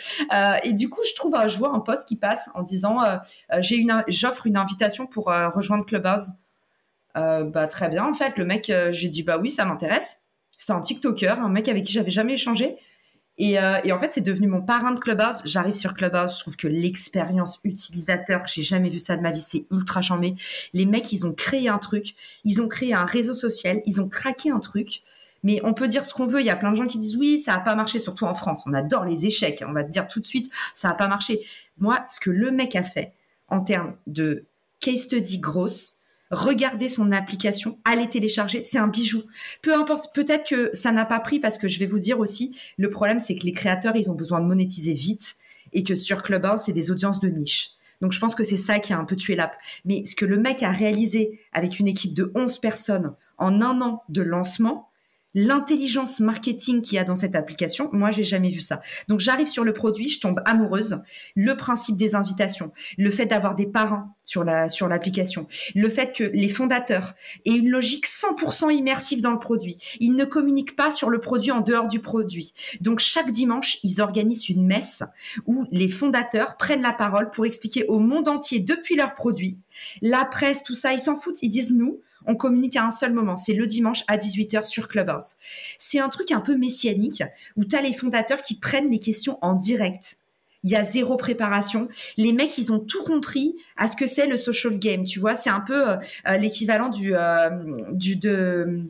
[0.63, 2.99] et du coup, je trouve, je vois un post qui passe en disant,
[3.59, 6.31] j'ai une, j'offre une invitation pour rejoindre Clubhouse.
[7.15, 10.21] bah très bien, en fait, le mec, j'ai dit bah oui, ça m'intéresse.
[10.57, 12.77] C'était un TikToker, un mec avec qui j'avais jamais échangé.
[13.41, 15.41] Euh, et, en fait, c'est devenu mon parrain de Clubhouse.
[15.45, 19.41] J'arrive sur Clubhouse, je trouve que l'expérience utilisateur, j'ai jamais vu ça de ma vie,
[19.41, 20.35] c'est ultra chambé.
[20.73, 24.09] Les mecs, ils ont créé un truc, ils ont créé un réseau social, ils ont
[24.09, 25.01] craqué un truc.
[25.43, 26.41] Mais on peut dire ce qu'on veut.
[26.41, 28.35] Il y a plein de gens qui disent oui, ça n'a pas marché, surtout en
[28.35, 28.63] France.
[28.67, 29.63] On adore les échecs.
[29.67, 31.41] On va te dire tout de suite, ça n'a pas marché.
[31.79, 33.13] Moi, ce que le mec a fait
[33.47, 34.45] en termes de
[34.79, 35.95] case study grosse,
[36.31, 39.23] regardez son application, allez télécharger, c'est un bijou.
[39.61, 42.55] Peu importe, peut-être que ça n'a pas pris parce que je vais vous dire aussi,
[42.77, 45.35] le problème c'est que les créateurs, ils ont besoin de monétiser vite
[45.73, 47.71] et que sur Clubhouse, c'est des audiences de niche.
[48.01, 49.55] Donc je pense que c'est ça qui a un peu tué l'app.
[49.85, 53.81] Mais ce que le mec a réalisé avec une équipe de 11 personnes en un
[53.81, 54.90] an de lancement,
[55.33, 58.81] l'intelligence marketing qu'il y a dans cette application, moi j'ai jamais vu ça.
[59.07, 60.99] Donc j'arrive sur le produit, je tombe amoureuse.
[61.35, 66.15] Le principe des invitations, le fait d'avoir des parents sur la sur l'application, le fait
[66.15, 67.13] que les fondateurs
[67.45, 69.77] aient une logique 100% immersive dans le produit.
[69.99, 72.53] Ils ne communiquent pas sur le produit en dehors du produit.
[72.81, 75.03] Donc chaque dimanche, ils organisent une messe
[75.45, 79.57] où les fondateurs prennent la parole pour expliquer au monde entier depuis leur produit,
[80.01, 83.13] la presse, tout ça, ils s'en foutent, ils disent nous on communique à un seul
[83.13, 85.35] moment, c'est le dimanche à 18h sur Clubhouse.
[85.79, 87.23] C'est un truc un peu messianique
[87.57, 90.17] où tu as les fondateurs qui prennent les questions en direct.
[90.63, 91.87] Il y a zéro préparation.
[92.17, 95.05] Les mecs, ils ont tout compris à ce que c'est le social game.
[95.05, 95.95] Tu vois, c'est un peu euh,
[96.27, 97.49] euh, l'équivalent du, euh,
[97.91, 98.83] du de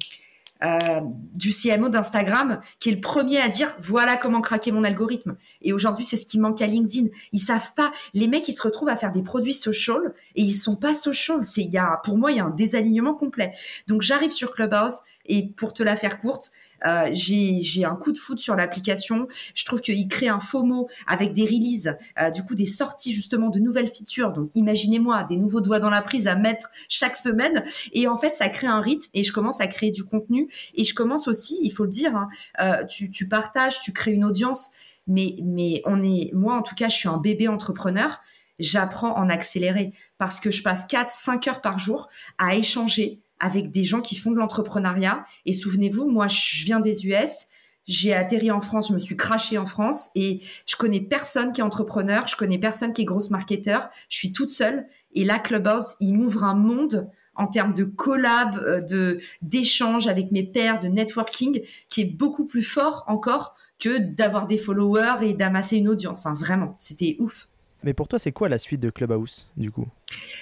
[0.63, 1.02] euh,
[1.34, 5.36] du CMO d'Instagram qui est le premier à dire voilà comment craquer mon algorithme.
[5.62, 7.08] Et aujourd'hui, c'est ce qui manque à LinkedIn.
[7.32, 7.91] Ils savent pas.
[8.13, 11.43] Les mecs, ils se retrouvent à faire des produits social et ils sont pas social.
[11.43, 13.54] C'est il y a, pour moi, il y a un désalignement complet.
[13.88, 16.52] Donc j'arrive sur Clubhouse et pour te la faire courte,
[16.85, 19.27] euh, j'ai un coup de foot sur l'application.
[19.55, 23.49] Je trouve qu'il crée un FOMO avec des releases, euh, du coup des sorties justement
[23.49, 24.31] de nouvelles features.
[24.31, 27.63] Donc imaginez-moi des nouveaux doigts dans la prise à mettre chaque semaine.
[27.93, 30.49] Et en fait, ça crée un rythme et je commence à créer du contenu.
[30.75, 34.11] Et je commence aussi, il faut le dire, hein, euh, tu, tu partages, tu crées
[34.11, 34.71] une audience.
[35.07, 38.21] Mais, mais on est, moi en tout cas, je suis un bébé entrepreneur
[38.61, 43.71] j'apprends en accéléré parce que je passe 4, 5 heures par jour à échanger avec
[43.71, 45.25] des gens qui font de l'entrepreneuriat.
[45.45, 47.47] Et souvenez-vous, moi, je viens des US.
[47.88, 51.62] J'ai atterri en France, je me suis craché en France et je connais personne qui
[51.62, 54.86] est entrepreneur, je connais personne qui est grosse marketeur, je suis toute seule.
[55.13, 60.32] Et là, Clubhouse, il m'ouvre un monde en termes de collab, euh, de d'échange avec
[60.32, 65.34] mes pairs, de networking, qui est beaucoup plus fort encore que d'avoir des followers et
[65.34, 66.27] d'amasser une audience.
[66.27, 66.36] Hein.
[66.36, 67.49] Vraiment, c'était ouf.
[67.84, 69.88] Mais pour toi, c'est quoi la suite de Clubhouse, du coup?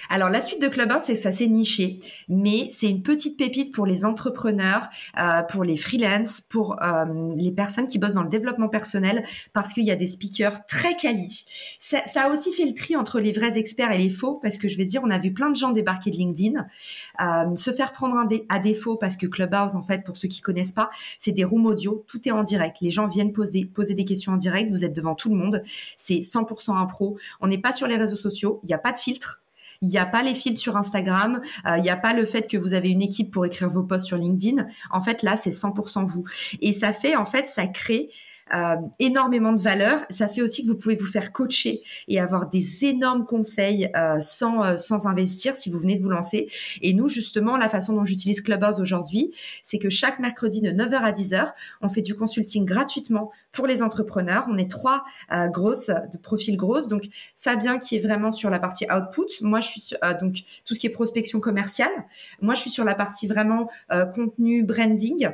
[0.08, 3.86] Alors, la suite de Clubhouse, c'est ça, c'est niché, mais c'est une petite pépite pour
[3.86, 7.04] les entrepreneurs, euh, pour les freelances, pour euh,
[7.36, 10.96] les personnes qui bossent dans le développement personnel, parce qu'il y a des speakers très
[10.96, 11.46] quali.
[11.78, 14.66] Ça, a aussi fait le tri entre les vrais experts et les faux, parce que
[14.66, 16.66] je vais dire, on a vu plein de gens débarquer de LinkedIn,
[17.20, 18.16] euh, se faire prendre
[18.48, 21.66] à défaut, parce que Clubhouse, en fait, pour ceux qui connaissent pas, c'est des rooms
[21.66, 22.78] audio, tout est en direct.
[22.80, 25.62] Les gens viennent poser, poser des questions en direct, vous êtes devant tout le monde,
[25.96, 27.16] c'est 100% impro.
[27.40, 29.42] On n'est pas sur les réseaux sociaux, il n'y a pas de filtre.
[29.82, 32.50] Il n'y a pas les filtres sur Instagram, euh, il n'y a pas le fait
[32.50, 34.66] que vous avez une équipe pour écrire vos posts sur LinkedIn.
[34.90, 36.24] En fait, là, c'est 100% vous.
[36.60, 38.10] Et ça fait, en fait, ça crée
[38.54, 40.00] euh, énormément de valeur.
[40.10, 44.18] Ça fait aussi que vous pouvez vous faire coacher et avoir des énormes conseils euh,
[44.20, 46.48] sans, euh, sans investir si vous venez de vous lancer.
[46.82, 49.32] Et nous, justement, la façon dont j'utilise Clubhouse aujourd'hui,
[49.62, 53.82] c'est que chaque mercredi de 9h à 10h, on fait du consulting gratuitement pour les
[53.82, 54.46] entrepreneurs.
[54.48, 55.04] On est trois
[55.52, 56.88] grosses, de profil grosses.
[56.88, 57.04] Donc,
[57.36, 59.26] Fabien qui est vraiment sur la partie output.
[59.42, 61.90] Moi, je suis sur, donc tout ce qui est prospection commerciale.
[62.40, 63.68] Moi, je suis sur la partie vraiment
[64.14, 65.30] contenu, branding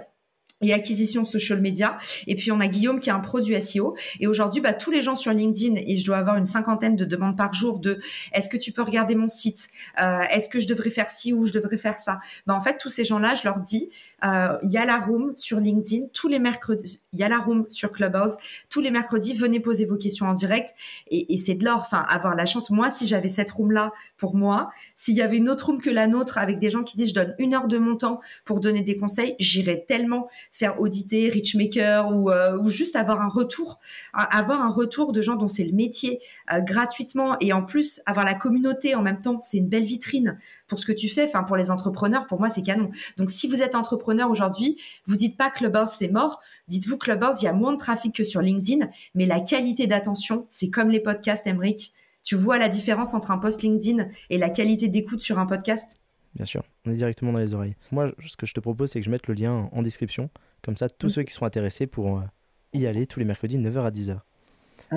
[0.62, 1.96] et acquisition social media.
[2.26, 3.96] Et puis on a Guillaume qui a un produit SEO.
[4.20, 7.04] Et aujourd'hui, bah, tous les gens sur LinkedIn, et je dois avoir une cinquantaine de
[7.04, 7.98] demandes par jour de
[8.32, 9.68] est-ce que tu peux regarder mon site?
[10.00, 12.18] Euh, Est-ce que je devrais faire ci ou je devrais faire ça?
[12.46, 13.90] Bah, En fait, tous ces gens-là, je leur dis,
[14.22, 17.00] il y a la room sur LinkedIn tous les mercredis.
[17.12, 18.36] Il y a la room sur Clubhouse
[18.70, 19.34] tous les mercredis.
[19.34, 20.74] Venez poser vos questions en direct.
[21.10, 21.80] Et, c'est de l'or.
[21.80, 22.70] Enfin, avoir la chance.
[22.70, 26.06] Moi, si j'avais cette room-là pour moi, s'il y avait une autre room que la
[26.06, 28.82] nôtre avec des gens qui disent je donne une heure de mon temps pour donner
[28.82, 33.78] des conseils, j'irais tellement faire auditer Richmaker ou, euh, juste avoir un retour,
[34.12, 36.20] avoir un retour de gens dont c'est le métier
[36.52, 40.38] euh, gratuitement et en plus avoir la communauté en même temps, c'est une belle vitrine
[40.68, 41.24] pour ce que tu fais.
[41.24, 42.90] Enfin, pour les entrepreneurs, pour moi, c'est canon.
[43.16, 46.40] Donc, si vous êtes entrepreneur aujourd'hui, vous dites pas Clubhouse c'est mort.
[46.68, 50.46] Dites-vous Clubhouse, il y a moins de trafic que sur LinkedIn, mais la qualité d'attention,
[50.48, 51.92] c'est comme les podcasts, Emric.
[52.22, 56.00] Tu vois la différence entre un post LinkedIn et la qualité d'écoute sur un podcast?
[56.34, 57.76] Bien sûr, on est directement dans les oreilles.
[57.92, 60.28] Moi, ce que je te propose, c'est que je mette le lien en description.
[60.62, 61.10] Comme ça, tous mm.
[61.10, 62.24] ceux qui sont intéressés pourront euh,
[62.72, 64.18] y aller tous les mercredis, 9h à 10h.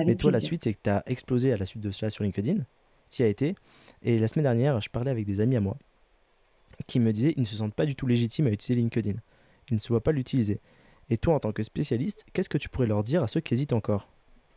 [0.06, 2.24] Mais toi, la suite, c'est que tu as explosé à la suite de cela sur
[2.24, 2.58] LinkedIn.
[3.10, 3.54] Tu y as été.
[4.02, 5.78] Et la semaine dernière, je parlais avec des amis à moi
[6.86, 9.18] qui me disaient qu'ils ne se sentent pas du tout légitimes à utiliser LinkedIn.
[9.70, 10.60] Ils ne se voient pas l'utiliser.
[11.10, 13.54] Et toi, en tant que spécialiste, qu'est-ce que tu pourrais leur dire à ceux qui
[13.54, 14.08] hésitent encore?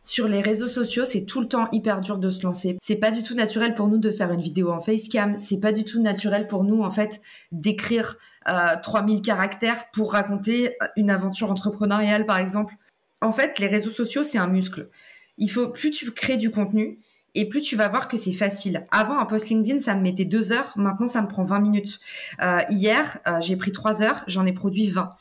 [0.06, 2.76] Sur les réseaux sociaux, c'est tout le temps hyper dur de se lancer.
[2.80, 5.38] C'est pas du tout naturel pour nous de faire une vidéo en facecam.
[5.38, 10.76] C'est pas du tout naturel pour nous, en fait, d'écrire euh, 3000 caractères pour raconter
[10.96, 12.74] une aventure entrepreneuriale, par exemple.
[13.22, 14.90] En fait, les réseaux sociaux, c'est un muscle.
[15.38, 16.98] Il faut, plus tu crées du contenu,
[17.34, 18.86] et plus tu vas voir que c'est facile.
[18.90, 20.72] Avant, un post LinkedIn, ça me mettait deux heures.
[20.76, 21.98] Maintenant, ça me prend 20 minutes.
[22.40, 24.22] Euh, hier, euh, j'ai pris trois heures.
[24.26, 25.14] J'en ai produit 20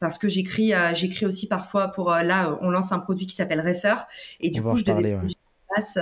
[0.00, 3.60] parce que j'écris euh, j'écris aussi parfois pour là on lance un produit qui s'appelle
[3.60, 3.96] Refer
[4.40, 5.18] et du coup je devais,
[5.76, 5.98] masse,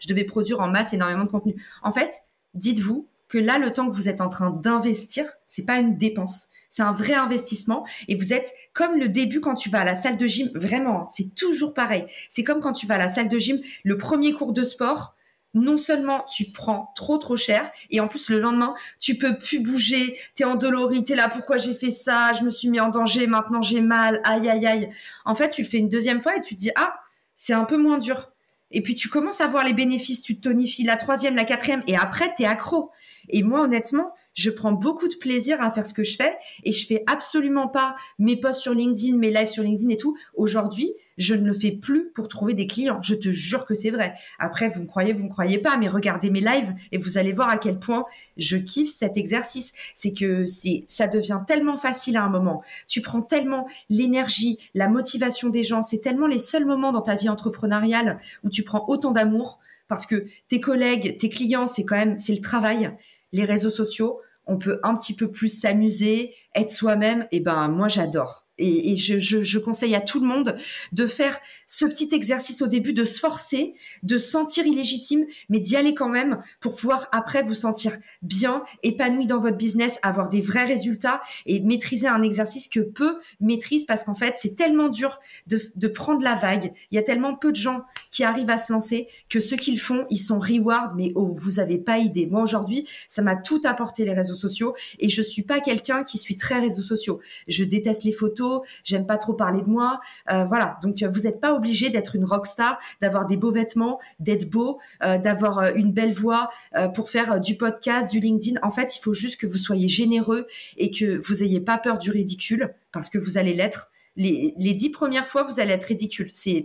[0.00, 1.62] je devais produire en masse énormément de contenu.
[1.82, 2.22] En fait,
[2.54, 6.48] dites-vous que là le temps que vous êtes en train d'investir, c'est pas une dépense.
[6.72, 9.94] C'est un vrai investissement et vous êtes comme le début quand tu vas à la
[9.94, 10.50] salle de gym.
[10.54, 12.06] Vraiment, c'est toujours pareil.
[12.30, 15.14] C'est comme quand tu vas à la salle de gym, le premier cours de sport
[15.52, 19.60] non seulement tu prends trop trop cher et en plus le lendemain tu peux plus
[19.60, 23.26] bouger, t'es endolori, t'es là pourquoi j'ai fait ça, je me suis mis en danger,
[23.26, 24.90] maintenant j'ai mal, aïe aïe aïe.
[25.26, 26.94] En fait tu le fais une deuxième fois et tu te dis ah
[27.34, 28.30] c'est un peu moins dur.
[28.70, 31.82] Et puis tu commences à voir les bénéfices, tu te tonifies la troisième, la quatrième
[31.86, 32.90] et après t'es accro.
[33.28, 36.72] Et moi honnêtement je prends beaucoup de plaisir à faire ce que je fais et
[36.72, 40.16] je fais absolument pas mes posts sur LinkedIn, mes lives sur LinkedIn et tout.
[40.34, 43.00] Aujourd'hui, je ne le fais plus pour trouver des clients.
[43.02, 44.14] Je te jure que c'est vrai.
[44.38, 47.32] Après, vous me croyez, vous me croyez pas, mais regardez mes lives et vous allez
[47.32, 48.04] voir à quel point
[48.36, 49.72] je kiffe cet exercice.
[49.94, 52.62] C'est que c'est, ça devient tellement facile à un moment.
[52.86, 55.82] Tu prends tellement l'énergie, la motivation des gens.
[55.82, 60.06] C'est tellement les seuls moments dans ta vie entrepreneuriale où tu prends autant d'amour parce
[60.06, 62.90] que tes collègues, tes clients, c'est quand même, c'est le travail
[63.32, 67.26] les réseaux sociaux, on peut un petit peu plus s'amuser, être soi-même.
[67.30, 70.56] Et ben moi j'adore et, je, conseille à tout le monde
[70.92, 75.58] de faire ce petit exercice au début, de se forcer, de se sentir illégitime, mais
[75.58, 80.28] d'y aller quand même pour pouvoir après vous sentir bien, épanoui dans votre business, avoir
[80.28, 84.88] des vrais résultats et maîtriser un exercice que peu maîtrisent parce qu'en fait c'est tellement
[84.88, 86.72] dur de, prendre la vague.
[86.90, 89.72] Il y a tellement peu de gens qui arrivent à se lancer que ceux qui
[89.72, 92.26] le font, ils sont reward, mais oh, vous avez pas idée.
[92.26, 96.18] Moi aujourd'hui, ça m'a tout apporté les réseaux sociaux et je suis pas quelqu'un qui
[96.18, 97.20] suit très réseaux sociaux.
[97.48, 98.51] Je déteste les photos
[98.84, 100.00] j'aime pas trop parler de moi.
[100.30, 104.00] Euh, voilà, donc euh, vous n'êtes pas obligé d'être une rockstar, d'avoir des beaux vêtements,
[104.18, 106.50] d'être beau, euh, d'avoir une belle voix
[106.94, 108.58] pour faire du podcast, du LinkedIn.
[108.62, 111.98] En fait, il faut juste que vous soyez généreux et que vous ayez pas peur
[111.98, 113.90] du ridicule parce que vous allez l'être.
[114.16, 116.28] Les, dix premières fois, vous allez être ridicule.
[116.32, 116.64] C'est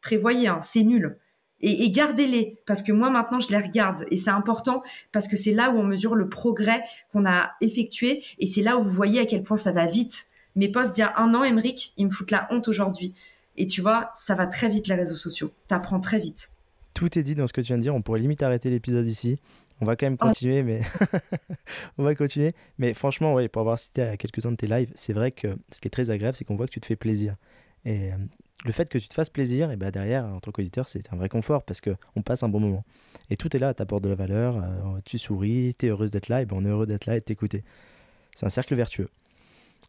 [0.00, 1.18] prévoyez, hein, c'est nul.
[1.60, 5.52] Et gardez-les parce que moi maintenant je les regarde et c'est important parce que c'est
[5.52, 9.20] là où on mesure le progrès qu'on a effectué et c'est là où vous voyez
[9.20, 12.06] à quel point ça va vite mes posts d'il y a un an, Emric, ils
[12.06, 13.14] me foutent la honte aujourd'hui.
[13.56, 15.52] Et tu vois, ça va très vite les réseaux sociaux.
[15.66, 16.50] T'apprends très vite.
[16.94, 17.94] Tout est dit dans ce que tu viens de dire.
[17.94, 19.38] On pourrait limite arrêter l'épisode ici.
[19.80, 20.80] On va quand même continuer, mais
[21.98, 22.52] on va continuer.
[22.78, 25.80] Mais franchement, ouais, pour avoir cité à quelques-uns de tes lives, c'est vrai que ce
[25.80, 27.36] qui est très agréable, c'est qu'on voit que tu te fais plaisir.
[27.84, 28.16] Et euh,
[28.64, 31.16] le fait que tu te fasses plaisir, et ben derrière, en tant qu'auditeur, c'est un
[31.16, 32.84] vrai confort parce qu'on passe un bon moment.
[33.28, 36.40] Et tout est là, t'apportes de la valeur, euh, tu souris, t'es heureuse d'être là,
[36.40, 37.62] et ben on est heureux d'être là et de t'écouter.
[38.34, 39.10] C'est un cercle vertueux.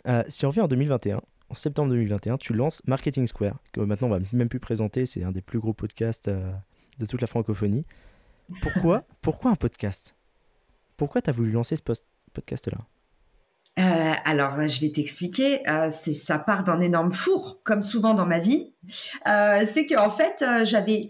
[0.08, 4.08] Euh, si on revient en 2021, en septembre 2021, tu lances Marketing Square, que maintenant
[4.08, 6.52] on va même plus présenter, c'est un des plus gros podcasts euh,
[7.00, 7.86] de toute la francophonie.
[8.62, 10.16] Pourquoi, pourquoi un podcast?
[10.98, 11.84] Pourquoi tu as voulu lancer ce
[12.34, 12.78] podcast-là?
[13.80, 15.68] Euh, alors, je vais t'expliquer.
[15.70, 18.74] Euh, c'est ça part d'un énorme four, comme souvent dans ma vie.
[19.28, 21.10] Euh, c'est qu'en fait, j'avais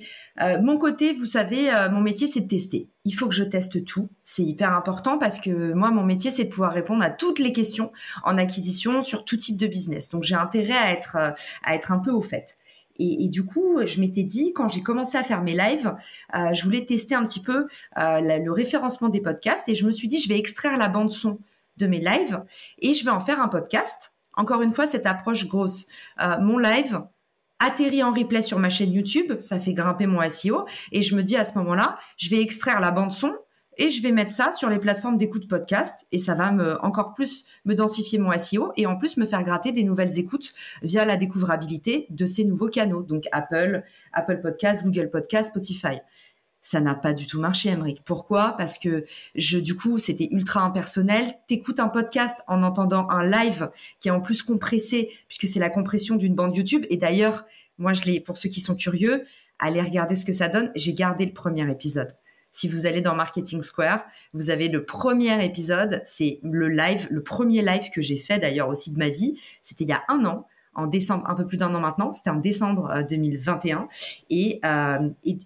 [0.62, 1.13] mon côté.
[1.13, 2.89] Vous savez, mon métier, c'est de tester.
[3.06, 4.10] Il faut que je teste tout.
[4.23, 7.53] C'est hyper important parce que moi, mon métier, c'est de pouvoir répondre à toutes les
[7.53, 7.91] questions
[8.23, 10.10] en acquisition sur tout type de business.
[10.10, 12.58] Donc, j'ai intérêt à être à être un peu au fait.
[12.99, 15.93] Et, et, du coup, je m'étais dit, quand j'ai commencé à faire mes lives,
[16.36, 19.91] euh, je voulais tester un petit peu euh, le référencement des podcasts et je me
[19.91, 21.39] suis dit, je vais extraire la bande son
[21.77, 22.43] de mes lives
[22.79, 24.13] et je vais en faire un podcast.
[24.33, 25.87] Encore une fois, cette approche grosse.
[26.21, 27.01] Euh, mon live
[27.59, 31.23] atterrit en replay sur ma chaîne YouTube, ça fait grimper mon SEO et je me
[31.23, 33.33] dis à ce moment-là, je vais extraire la bande son
[33.77, 36.07] et je vais mettre ça sur les plateformes d'écoute podcast.
[36.11, 39.71] Et ça va encore plus me densifier mon SEO et en plus me faire gratter
[39.71, 43.03] des nouvelles écoutes via la découvrabilité de ces nouveaux canaux.
[43.03, 45.99] Donc Apple, Apple Podcast, Google Podcast, Spotify
[46.69, 48.03] ça n'a pas du tout marché, Emric.
[48.03, 48.53] Pourquoi?
[48.58, 51.25] Parce que je, du coup, c'était ultra impersonnel.
[51.47, 55.69] T'écoutes un podcast en entendant un live qui est en plus compressé, puisque c'est la
[55.69, 56.86] compression d'une bande YouTube.
[56.89, 57.45] Et d'ailleurs,
[57.77, 59.23] moi, je l'ai, pour ceux qui sont curieux,
[59.60, 60.69] allez regarder ce que ça donne.
[60.75, 62.12] J'ai gardé le premier épisode.
[62.51, 64.03] Si vous allez dans Marketing Square,
[64.34, 66.01] vous avez le premier épisode.
[66.03, 69.39] C'est le live, le premier live que j'ai fait d'ailleurs aussi de ma vie.
[69.62, 70.45] C'était il y a un an
[70.77, 73.80] en décembre, un peu plus d'un an maintenant, c'était en décembre 2021.
[73.80, 73.86] Euh,
[74.30, 75.38] et, euh, et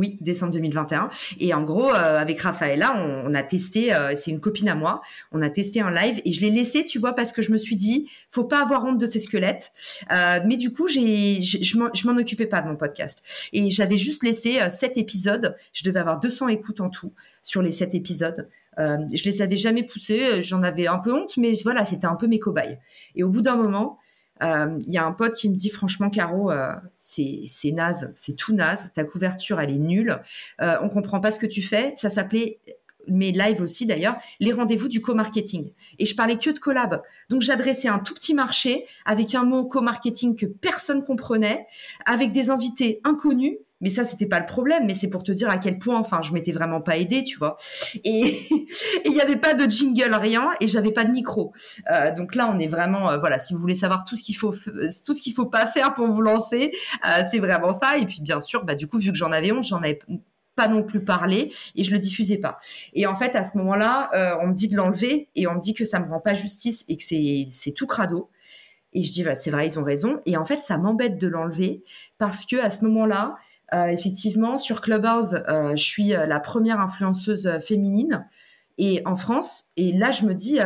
[0.00, 1.10] oui, décembre 2021.
[1.38, 5.02] Et en gros, euh, avec Raphaëla, on, a testé, euh, c'est une copine à moi,
[5.30, 7.58] on a testé un live et je l'ai laissé, tu vois, parce que je me
[7.58, 9.72] suis dit, faut pas avoir honte de ces squelettes.
[10.10, 13.22] Euh, mais du coup, j'ai, je m'en occupais pas de mon podcast.
[13.52, 15.54] Et j'avais juste laissé sept épisodes.
[15.74, 18.48] Je devais avoir 200 écoutes en tout sur les sept épisodes.
[18.78, 22.26] je les avais jamais poussés, j'en avais un peu honte, mais voilà, c'était un peu
[22.26, 22.78] mes cobayes.
[23.16, 23.98] Et au bout d'un moment,
[24.42, 28.36] il euh, y a un pote qui me dit franchement Caro, euh, c'est naze, c'est
[28.36, 30.18] tout naze, ta couverture elle est nulle,
[30.62, 31.92] euh, on comprend pas ce que tu fais.
[31.96, 32.58] Ça s'appelait
[33.06, 35.72] mes lives aussi d'ailleurs, les rendez-vous du co-marketing.
[35.98, 37.02] Et je parlais que de collab.
[37.28, 41.66] Donc j'adressais un tout petit marché avec un mot co-marketing que personne comprenait,
[42.06, 45.48] avec des invités inconnus mais ça, c'était pas le problème, mais c'est pour te dire
[45.48, 47.56] à quel point, enfin, je m'étais vraiment pas aidée, tu vois.
[48.04, 48.46] Et
[49.04, 51.52] il n'y avait pas de jingle, rien, et j'avais pas de micro.
[51.90, 54.36] Euh, donc là, on est vraiment, euh, voilà, si vous voulez savoir tout ce qu'il
[54.36, 56.72] faut, tout ce qu'il faut pas faire pour vous lancer,
[57.06, 57.96] euh, c'est vraiment ça.
[57.96, 59.98] Et puis, bien sûr, bah, du coup, vu que j'en avais honte, j'en avais
[60.56, 62.58] pas non plus parlé et je le diffusais pas.
[62.92, 65.72] Et en fait, à ce moment-là, on me dit de l'enlever et on me dit
[65.72, 68.28] que ça me rend pas justice et que c'est, tout crado.
[68.92, 70.20] Et je dis, bah, c'est vrai, ils ont raison.
[70.26, 71.82] Et en fait, ça m'embête de l'enlever
[72.18, 76.80] parce que à ce moment-là, euh, effectivement, sur Clubhouse, euh, je suis euh, la première
[76.80, 78.26] influenceuse féminine
[78.78, 79.70] et en France.
[79.76, 80.58] Et là, je me dis,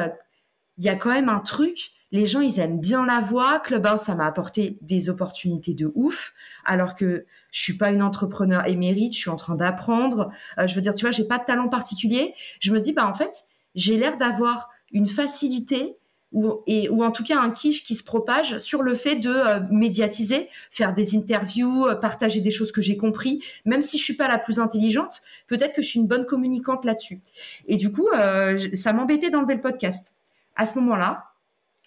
[0.79, 1.90] il y a quand même un truc.
[2.12, 3.59] Les gens, ils aiment bien la voix.
[3.59, 6.33] Clubhouse, ça m'a apporté des opportunités de ouf.
[6.64, 10.31] Alors que je suis pas une entrepreneur émérite, je suis en train d'apprendre.
[10.64, 12.35] je veux dire, tu vois, j'ai pas de talent particulier.
[12.61, 15.99] Je me dis, bah en fait, j'ai l'air d'avoir une facilité
[16.35, 20.49] ou, en tout cas un kiff qui se propage sur le fait de euh, médiatiser,
[20.70, 24.29] faire des interviews, euh, partager des choses que j'ai compris, même si je suis pas
[24.29, 27.20] la plus intelligente, peut-être que je suis une bonne communicante là-dessus.
[27.66, 30.12] Et du coup, euh, ça m'embêtait d'enlever le podcast.
[30.57, 31.31] À ce moment-là,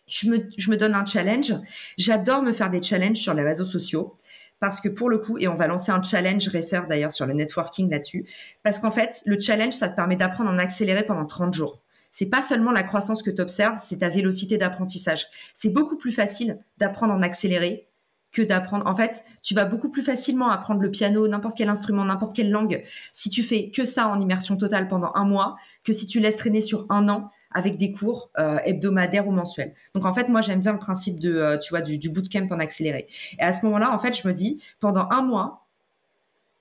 [0.07, 1.53] je me, je me donne un challenge.
[1.97, 4.17] J'adore me faire des challenges sur les réseaux sociaux
[4.59, 7.33] parce que pour le coup, et on va lancer un challenge, réfère d'ailleurs sur le
[7.33, 8.25] networking là-dessus,
[8.63, 11.79] parce qu'en fait, le challenge, ça te permet d'apprendre en accéléré pendant 30 jours
[12.17, 15.27] c'est pas seulement la croissance que tu observes, c'est ta vélocité d'apprentissage.
[15.53, 17.89] C'est beaucoup plus facile d'apprendre en accéléré
[18.31, 18.87] que d'apprendre.
[18.87, 22.49] En fait, tu vas beaucoup plus facilement apprendre le piano, n'importe quel instrument, n'importe quelle
[22.49, 26.19] langue, si tu fais que ça en immersion totale pendant un mois, que si tu
[26.19, 29.75] laisses traîner sur un an avec des cours euh, hebdomadaires ou mensuels.
[29.93, 32.47] Donc en fait, moi j'aime bien le principe de, euh, tu vois, du, du bootcamp
[32.49, 33.07] en accéléré.
[33.37, 35.67] Et à ce moment-là, en fait, je me dis, pendant un mois,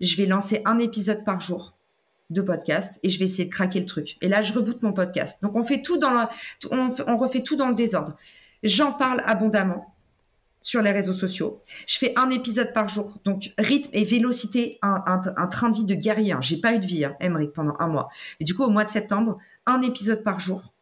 [0.02, 1.75] je vais lancer un épisode par jour
[2.30, 4.16] de podcast et je vais essayer de craquer le truc.
[4.20, 5.42] Et là, je reboote mon podcast.
[5.42, 6.28] Donc, on fait tout dans
[6.70, 8.16] on, refait tout dans le désordre.
[8.62, 9.94] J'en parle abondamment
[10.62, 11.62] sur les réseaux sociaux.
[11.86, 13.18] Je fais un épisode par jour.
[13.24, 16.34] Donc, rythme et vélocité, un, train de vie de guerrier.
[16.40, 17.16] J'ai pas eu de vie, hein,
[17.54, 18.08] pendant un mois.
[18.40, 20.72] Et du coup, au mois de septembre, un épisode par jour.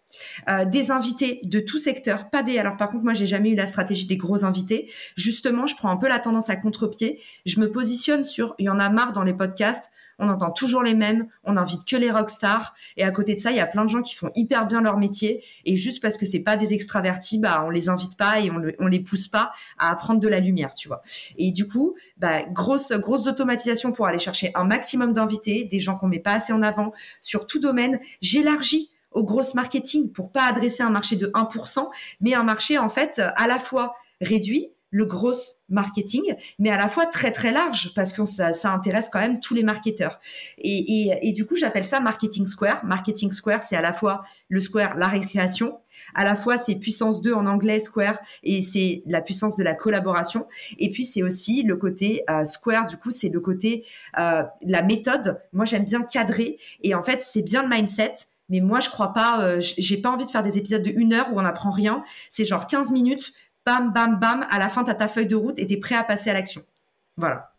[0.48, 2.56] Euh, des invités de tout secteur, pas des.
[2.56, 4.88] Alors par contre, moi, j'ai jamais eu la stratégie des gros invités.
[5.16, 7.20] Justement, je prends un peu la tendance à contre-pied.
[7.46, 8.54] Je me positionne sur.
[8.60, 11.84] Il y en a marre dans les podcasts on entend toujours les mêmes, on n'invite
[11.84, 12.74] que les rockstars.
[12.96, 14.80] Et à côté de ça, il y a plein de gens qui font hyper bien
[14.80, 15.42] leur métier.
[15.64, 18.62] Et juste parce que c'est pas des extravertis, bah, on les invite pas et on,
[18.78, 21.02] on les pousse pas à apprendre de la lumière, tu vois.
[21.36, 25.96] Et du coup, bah, grosse, grosse automatisation pour aller chercher un maximum d'invités, des gens
[25.96, 28.00] qu'on met pas assez en avant sur tout domaine.
[28.20, 31.88] J'élargis au gros marketing pour pas adresser un marché de 1%,
[32.20, 35.34] mais un marché en fait à la fois réduit, le gros
[35.68, 36.22] marketing,
[36.60, 39.64] mais à la fois très très large parce que ça, intéresse quand même tous les
[39.64, 40.20] marketeurs.
[40.58, 42.84] Et, du coup, j'appelle ça marketing square.
[42.84, 45.80] Marketing square, c'est à la fois le square, la récréation,
[46.14, 49.74] à la fois c'est puissance 2 en anglais square et c'est la puissance de la
[49.74, 50.46] collaboration.
[50.78, 53.84] Et puis c'est aussi le côté euh, square, du coup c'est le côté
[54.20, 55.40] euh, la méthode.
[55.52, 58.12] Moi j'aime bien cadrer et en fait c'est bien le mindset.
[58.50, 61.14] Mais moi, je crois pas, euh, j'ai pas envie de faire des épisodes de une
[61.14, 62.04] heure où on n'apprend rien.
[62.28, 63.32] C'est genre 15 minutes
[63.66, 65.76] bam, bam, bam, à la fin, tu as ta feuille de route et tu es
[65.76, 66.62] prêt à passer à l'action.
[67.16, 67.52] Voilà.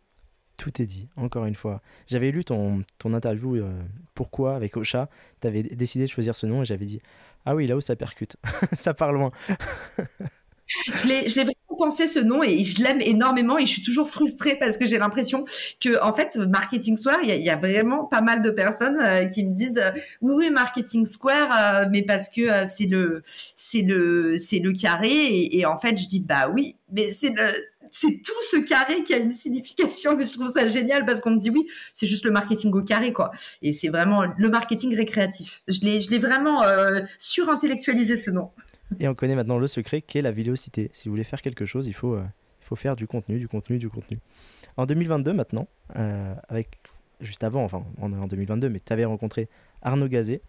[0.56, 1.82] Tout est dit, encore une fois.
[2.06, 3.82] J'avais lu ton, ton interview euh,
[4.14, 5.08] Pourquoi avec Ocha.
[5.40, 7.00] Tu avais décidé de choisir ce nom et j'avais dit
[7.44, 8.36] Ah oui, là où ça percute,
[8.72, 9.30] ça part loin.
[10.94, 14.56] je l'ai vraiment pensé ce nom et je l'aime énormément et je suis toujours frustrée
[14.56, 15.44] parce que j'ai l'impression
[15.80, 19.44] que en fait Marketing Square il y, a vraiment pas mal de personnes euh, qui
[19.44, 19.90] me disent euh,
[20.22, 23.22] oui oui Marketing Square euh, mais parce que c'est le
[23.54, 27.34] c'est le c'est le carré et, en fait je dis bah oui mais c'est
[27.90, 31.30] c'est tout ce carré qui a une signification mais je trouve ça génial parce qu'on
[31.30, 33.30] me dit oui c'est juste le marketing au carré quoi.
[33.62, 35.62] Et c'est vraiment le marketing récréatif.
[35.68, 36.62] Je l'ai je l'ai vraiment
[37.18, 38.50] surintellectualisé ce nom
[38.98, 40.90] et on connaît maintenant le secret qui est la vélocité.
[40.92, 42.24] Si vous voulez faire quelque chose, il faut, euh,
[42.60, 44.18] faut faire du contenu, du contenu, du contenu.
[44.76, 46.78] En 2022 maintenant, euh, avec
[47.20, 49.48] juste avant, enfin en 2022, mais tu avais rencontré
[49.82, 50.42] Arnaud Gazet,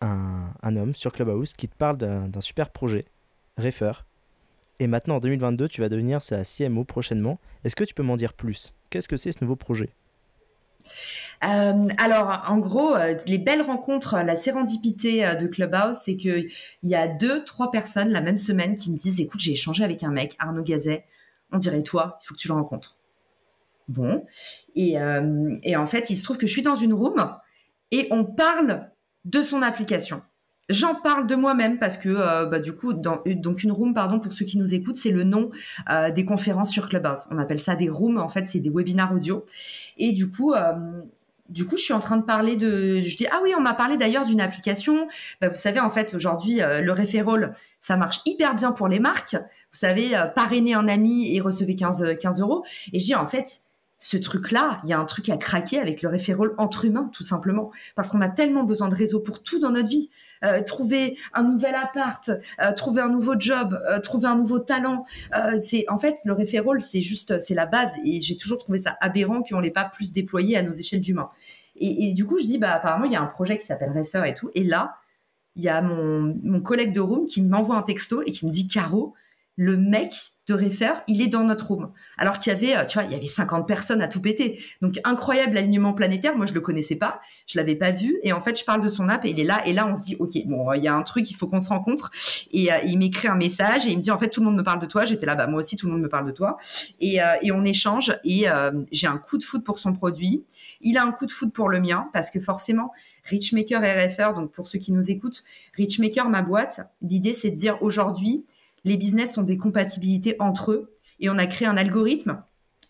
[0.00, 3.06] un, un, homme sur Clubhouse qui te parle d'un super projet,
[3.56, 3.92] Refer.
[4.80, 7.38] Et maintenant en 2022, tu vas devenir sa CMO prochainement.
[7.62, 8.74] Est-ce que tu peux m'en dire plus?
[8.90, 9.90] Qu'est-ce que c'est ce nouveau projet?
[11.44, 16.50] Euh, alors, en gros, euh, les belles rencontres, la sérendipité euh, de Clubhouse, c'est qu'il
[16.82, 20.02] y a deux, trois personnes la même semaine qui me disent Écoute, j'ai échangé avec
[20.02, 21.04] un mec, Arnaud Gazet,
[21.52, 22.96] on dirait toi, il faut que tu le rencontres.
[23.88, 24.24] Bon.
[24.74, 27.36] Et, en fait, il se trouve que je suis dans une room
[27.90, 28.90] et on parle
[29.24, 30.22] de son application.
[30.70, 34.46] J'en parle de moi-même parce que bah, du coup, donc une room, pardon, pour ceux
[34.46, 35.50] qui nous écoutent, c'est le nom
[36.14, 37.26] des conférences sur Clubhouse.
[37.30, 38.18] On appelle ça des rooms.
[38.18, 39.44] En fait, c'est des webinaires audio.
[39.98, 40.54] Et du coup,
[41.48, 43.00] du coup, je suis en train de parler de.
[43.00, 45.08] Je dis ah oui, on m'a parlé d'ailleurs d'une application.
[45.40, 48.98] Bah, vous savez, en fait, aujourd'hui, euh, le référol, ça marche hyper bien pour les
[48.98, 49.34] marques.
[49.34, 52.64] Vous savez, euh, parrainer un ami et recevez 15, 15 euros.
[52.92, 53.60] Et je dis en fait,
[53.98, 57.24] ce truc-là, il y a un truc à craquer avec le référol entre humains, tout
[57.24, 60.10] simplement, parce qu'on a tellement besoin de réseau pour tout dans notre vie.
[60.44, 62.30] Euh, trouver un nouvel appart,
[62.76, 65.04] trouver un nouveau job, trouver un nouveau talent.
[65.60, 67.92] c'est en fait le référol, c'est juste, c'est la base.
[68.04, 71.30] Et j'ai toujours trouvé ça aberrant qu'on l'ait pas plus déployé à nos échelles d'humains.
[71.76, 74.22] Et, du coup, je dis, bah, apparemment, il y a un projet qui s'appelle Refer
[74.26, 74.50] et tout.
[74.54, 74.94] Et là,
[75.56, 78.52] il y a mon, mon collègue de room qui m'envoie un texto et qui me
[78.52, 79.14] dit, Caro,
[79.56, 81.90] le mec de Refer, il est dans notre room.
[82.18, 84.62] Alors qu'il y avait, euh, tu vois, il y avait 50 personnes à tout péter.
[84.82, 86.36] Donc, incroyable alignement planétaire.
[86.36, 87.20] Moi, je le connaissais pas.
[87.46, 88.18] Je l'avais pas vu.
[88.22, 89.66] Et en fait, je parle de son app et il est là.
[89.66, 91.60] Et là, on se dit, OK, bon, il y a un truc, il faut qu'on
[91.60, 92.10] se rencontre.
[92.52, 94.56] Et euh, il m'écrit un message et il me dit, en fait, tout le monde
[94.56, 95.06] me parle de toi.
[95.06, 96.58] J'étais là, bah, moi aussi, tout le monde me parle de toi.
[97.00, 98.14] Et, euh, et on échange.
[98.24, 98.46] Et
[98.92, 100.44] j'ai un coup de foot pour son produit.
[100.82, 102.92] Il a un coup de foot pour le mien parce que forcément,
[103.24, 105.42] Richmaker RFR, donc pour ceux qui nous écoutent,
[105.76, 108.44] Richmaker, ma boîte, l'idée, c'est de dire aujourd'hui,
[108.84, 112.42] les business ont des compatibilités entre eux et on a créé un algorithme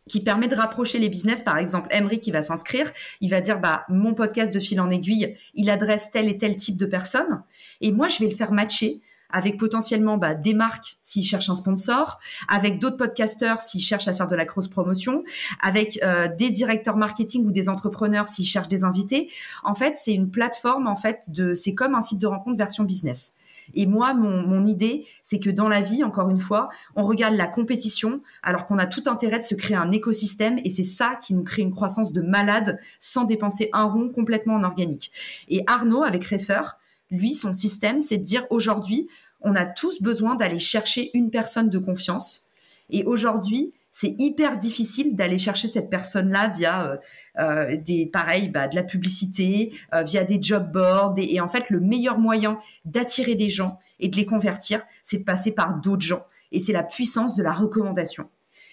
[0.09, 1.43] qui permet de rapprocher les business.
[1.43, 4.91] Par exemple, Emery qui va s'inscrire, il va dire bah mon podcast de fil en
[4.91, 7.43] aiguille, il adresse tel et tel type de personnes
[7.81, 11.57] et moi je vais le faire matcher avec potentiellement bah, des marques s'ils cherchent un
[11.57, 15.25] sponsor, avec d'autres podcasteurs s'ils cherchent à faire de la cross promotion,
[15.61, 19.29] avec euh, des directeurs marketing ou des entrepreneurs s'ils cherchent des invités.
[19.65, 23.35] En fait, c'est une plateforme en fait c'est comme un site de rencontre version business.
[23.73, 27.47] Et moi, mon, idée, c'est que dans la vie, encore une fois, on regarde la
[27.47, 31.35] compétition alors qu'on a tout intérêt de se créer un écosystème et c'est ça qui
[31.35, 35.13] nous crée une croissance de malade sans dépenser un rond complètement en organique.
[35.49, 36.63] Et Arnaud, avec Refer,
[37.11, 39.09] lui, son système, c'est de dire aujourd'hui,
[39.41, 42.49] on a tous besoin d'aller chercher une personne de confiance.
[42.91, 46.97] Et aujourd'hui, c'est hyper difficile d'aller chercher cette personne-là via euh,
[47.39, 51.15] euh, des pareil, bah, de la publicité, euh, via des job boards.
[51.17, 55.23] Et, en fait, le meilleur moyen d'attirer des gens et de les convertir, c'est de
[55.23, 56.25] passer par d'autres gens.
[56.51, 58.29] Et c'est la puissance de la recommandation.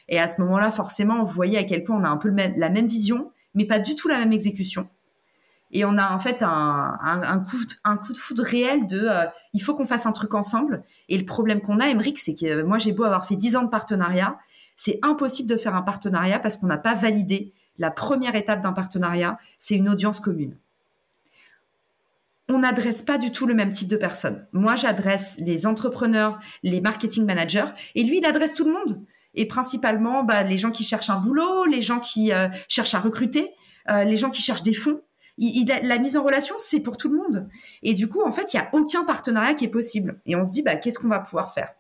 [0.09, 2.69] Et à ce moment-là, forcément, vous voyez à quel point on a un peu la
[2.69, 4.89] même vision, mais pas du tout la même exécution.
[5.69, 9.07] Et on a en fait un, coup, un coup de foudre réel de
[9.53, 10.83] il faut qu'on fasse un truc ensemble.
[11.09, 13.63] Et le problème qu'on a, Emmerich, c'est que moi, j'ai beau avoir fait 10 ans
[13.63, 14.39] de partenariat,
[14.75, 18.73] c'est impossible de faire un partenariat parce qu'on n'a pas validé la première étape d'un
[18.73, 20.57] partenariat, c'est une audience commune.
[22.47, 24.45] On n'adresse pas du tout le même type de personnes.
[24.51, 29.03] Moi, j'adresse les entrepreneurs, les marketing managers, et lui, il adresse tout le monde.
[29.33, 32.99] Et principalement, bah, les gens qui cherchent un boulot, les gens qui euh, cherchent à
[32.99, 33.51] recruter,
[33.89, 35.01] euh, les gens qui cherchent des fonds.
[35.37, 37.49] la mise en relation, c'est pour tout le monde.
[37.81, 40.21] Et du coup, en fait, il n'y a aucun partenariat qui est possible.
[40.25, 41.73] Et on se dit, bah, qu'est-ce qu'on va pouvoir faire?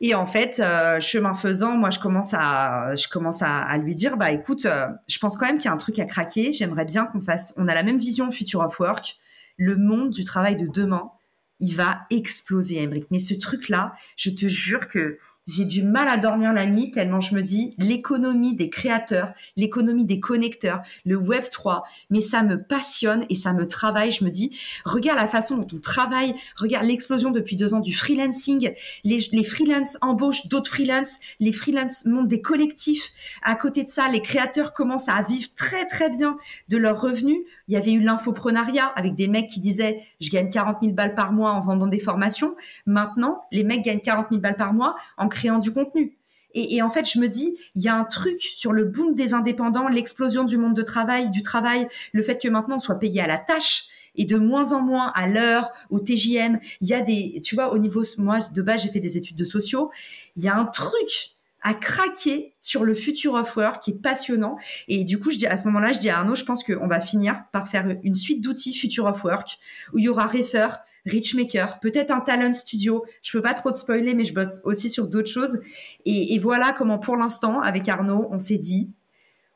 [0.00, 4.16] Et en fait, euh, chemin faisant, moi, je commence à, je commence à, lui dire,
[4.16, 6.52] bah écoute, euh, je pense quand même qu'il y a un truc à craquer.
[6.52, 7.52] J'aimerais bien qu'on fasse.
[7.56, 9.16] On a la même vision Future of Work.
[9.56, 11.10] Le monde du travail de demain,
[11.58, 13.06] il va exploser, Emmerich.
[13.10, 15.18] Mais ce truc-là, je te jure que
[15.48, 20.04] j'ai du mal à dormir la nuit tellement je me dis l'économie des créateurs, l'économie
[20.04, 24.12] des connecteurs, le Web 3, mais ça me passionne et ça me travaille.
[24.12, 27.94] Je me dis, regarde la façon dont on travaille, regarde l'explosion depuis deux ans du
[27.94, 28.72] freelancing,
[29.04, 33.10] les, les freelances embauchent d'autres freelances, les freelances montent des collectifs.
[33.42, 36.36] À côté de ça, les créateurs commencent à vivre très très bien
[36.68, 37.38] de leurs revenus.
[37.68, 41.14] Il y avait eu l'infoprenariat avec des mecs qui disaient, je gagne 40 000 balles
[41.14, 42.54] par mois en vendant des formations.
[42.84, 46.18] Maintenant, les mecs gagnent 40 000 balles par mois en créant du contenu.
[46.54, 49.34] Et, en fait, je me dis, il y a un truc sur le boom des
[49.34, 53.20] indépendants, l'explosion du monde de travail, du travail, le fait que maintenant on soit payé
[53.20, 53.84] à la tâche
[54.16, 56.58] et de moins en moins à l'heure, au TJM.
[56.80, 59.36] Il y a des, tu vois, au niveau, moi, de base, j'ai fait des études
[59.36, 59.90] de sociaux.
[60.36, 64.56] Il y a un truc à craquer sur le futur of work qui est passionnant.
[64.88, 66.88] Et du coup, je dis, à ce moment-là, je dis à Arnaud, je pense qu'on
[66.88, 69.58] va finir par faire une suite d'outils future of work
[69.92, 70.68] où il y aura Refer,
[71.08, 73.04] Richmaker, peut-être un talent studio.
[73.22, 75.60] Je peux pas trop te spoiler, mais je bosse aussi sur d'autres choses.
[76.04, 78.90] Et, voilà comment, pour l'instant, avec Arnaud, on s'est dit,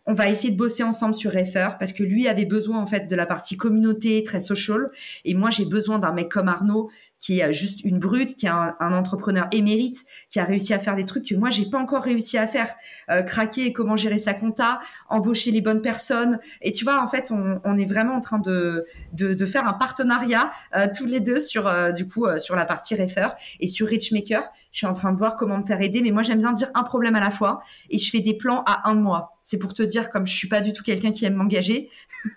[0.06, 3.06] on va essayer de bosser ensemble sur Refer parce que lui avait besoin en fait
[3.06, 4.90] de la partie communauté très social
[5.24, 6.90] et moi j'ai besoin d'un mec comme Arnaud
[7.22, 10.96] qui est juste une brute, qui est un, entrepreneur émérite, qui a réussi à faire
[10.96, 12.74] des trucs que moi j'ai pas encore réussi à faire,
[13.10, 16.40] euh, craquer comment gérer sa compta, embaucher les bonnes personnes.
[16.62, 20.52] Et tu vois, en fait, on, est vraiment en train de, de, faire un partenariat
[20.76, 23.28] euh, tous les deux sur euh, du coup sur la partie refer
[23.60, 24.50] et sur Richmaker.
[24.72, 26.68] Je suis en train de voir comment me faire aider, mais moi j'aime bien dire
[26.74, 29.38] un problème à la fois et je fais des plans à un mois.
[29.42, 31.90] C'est pour te dire comme je suis pas du tout quelqu'un qui aime m'engager.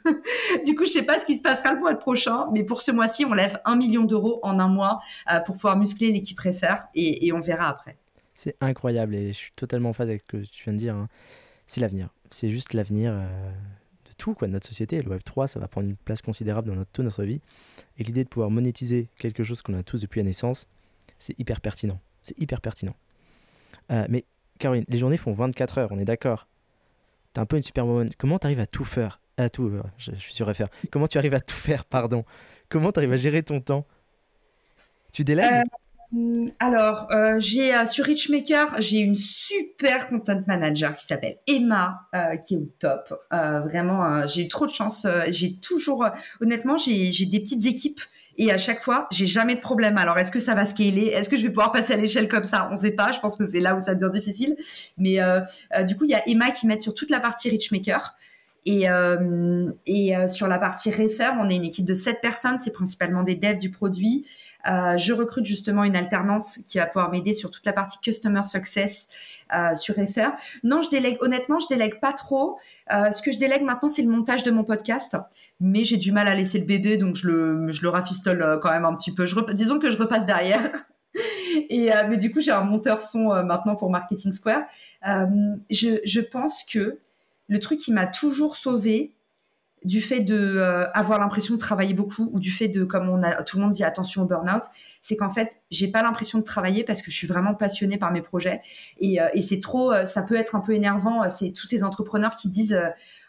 [0.66, 2.92] du coup, je sais pas ce qui se passera le mois prochain, mais pour ce
[2.92, 6.88] mois-ci, on lève un million d'euros en un mois euh, pour pouvoir muscler l'équipe préfère
[6.96, 7.98] et, on verra après.
[8.34, 10.96] C'est incroyable et je suis totalement en phase avec ce que tu viens de dire.
[10.96, 11.08] Hein.
[11.68, 12.10] C'est l'avenir.
[12.32, 13.28] C'est juste l'avenir euh,
[14.06, 15.02] de tout, quoi, de notre société.
[15.02, 17.42] Le Web3, ça va prendre une place considérable dans toute notre vie.
[17.98, 20.68] Et l'idée de pouvoir monétiser quelque chose qu'on a tous depuis la naissance,
[21.18, 22.00] c'est hyper pertinent.
[22.24, 22.96] C'est hyper pertinent.
[23.92, 24.26] Euh, mais
[24.60, 26.48] Caroline, les journées font 24 heures, on est d'accord.
[27.34, 28.10] T'es un peu une superwoman.
[28.18, 29.20] Comment tu arrives à tout faire?
[29.38, 30.68] À tout, je, suis sur FR.
[30.92, 32.24] Comment tu arrives à tout faire, pardon?
[32.70, 33.86] Comment tu arrives à gérer ton temps?
[35.16, 41.38] Tu euh, alors, euh, j'ai euh, sur Richmaker, j'ai une super content manager qui s'appelle
[41.48, 42.02] Emma,
[42.46, 43.14] qui est au top.
[43.32, 45.08] vraiment, j'ai eu trop de chance.
[45.30, 46.06] j'ai toujours,
[46.42, 48.02] honnêtement, j'ai des petites équipes
[48.38, 49.98] et à chaque fois, j'ai jamais de problème.
[49.98, 51.06] Alors, est-ce que ça va scaler?
[51.06, 52.68] Est-ce que je vais pouvoir passer à l'échelle comme ça?
[52.70, 53.14] On ne sait pas.
[53.14, 54.58] Je pense que c'est là où ça devient difficile.
[54.98, 55.20] Mais
[55.86, 58.16] du coup, il y a Emma qui m'aide sur toute la partie Richmaker.
[58.66, 58.88] Et,
[59.86, 62.60] et sur la partie Refer, on est une équipe de 7 personnes.
[62.60, 64.26] C'est principalement des devs du produit.
[64.68, 68.46] Euh, je recrute justement une alternante qui va pouvoir m'aider sur toute la partie customer
[68.46, 69.08] success
[69.56, 70.32] euh, sur FR.
[70.64, 71.18] Non, je délègue.
[71.22, 72.58] Honnêtement, je délègue pas trop.
[72.92, 75.18] Euh, ce que je délègue maintenant, c'est le montage de mon podcast.
[75.60, 78.72] Mais j'ai du mal à laisser le bébé, donc je le, je le rafistole quand
[78.72, 79.26] même un petit peu.
[79.54, 80.62] Disons que je repasse derrière.
[81.70, 84.64] Et, mais du coup, j'ai un monteur son maintenant pour Marketing Square.
[85.70, 87.00] Je, je, pense que
[87.48, 89.15] le truc qui m'a toujours sauvé,
[89.86, 93.22] du fait de euh, avoir l'impression de travailler beaucoup ou du fait de comme on
[93.22, 94.64] a tout le monde dit attention au burn-out,
[95.00, 98.12] c'est qu'en fait j'ai pas l'impression de travailler parce que je suis vraiment passionnée par
[98.12, 98.62] mes projets.
[99.00, 102.36] Et, euh, c'est trop euh, ça peut être un peu énervant c'est tous ces entrepreneurs
[102.36, 102.78] qui disent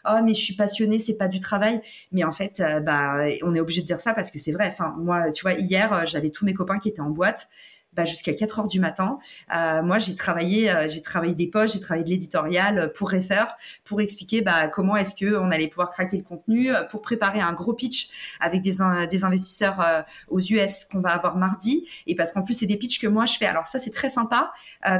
[0.09, 1.79] oh mais je suis passionnée c'est pas du travail.
[2.11, 4.67] Mais en fait bah on est obligé de dire ça parce que c'est vrai.
[4.71, 7.49] Enfin moi tu vois hier j'avais tous mes copains qui étaient en boîte
[7.97, 9.17] bah, jusqu'à 4 heures du matin.
[9.53, 13.11] Euh, moi, j'ai travaillé, euh, j'ai travaillé des poches, j'ai travaillé de l'éditorial euh, pour
[13.11, 13.45] Refer,
[13.83, 17.53] pour expliquer bah, comment est-ce que on allait pouvoir craquer le contenu, pour préparer un
[17.53, 18.75] gros pitch avec des,
[19.09, 21.87] des investisseurs aux US qu'on va avoir mardi.
[22.05, 23.47] Et parce qu'en plus, c'est des pitchs que moi je fais.
[23.47, 24.51] Alors ça, c'est très sympa.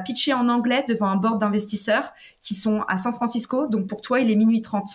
[0.06, 3.68] pitcher en anglais devant un board d'investisseurs qui sont à San Francisco.
[3.68, 4.90] Donc pour toi, il est minuit 30.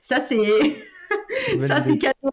[0.00, 0.38] Ça, c'est
[1.66, 2.30] ça, c'est cadeau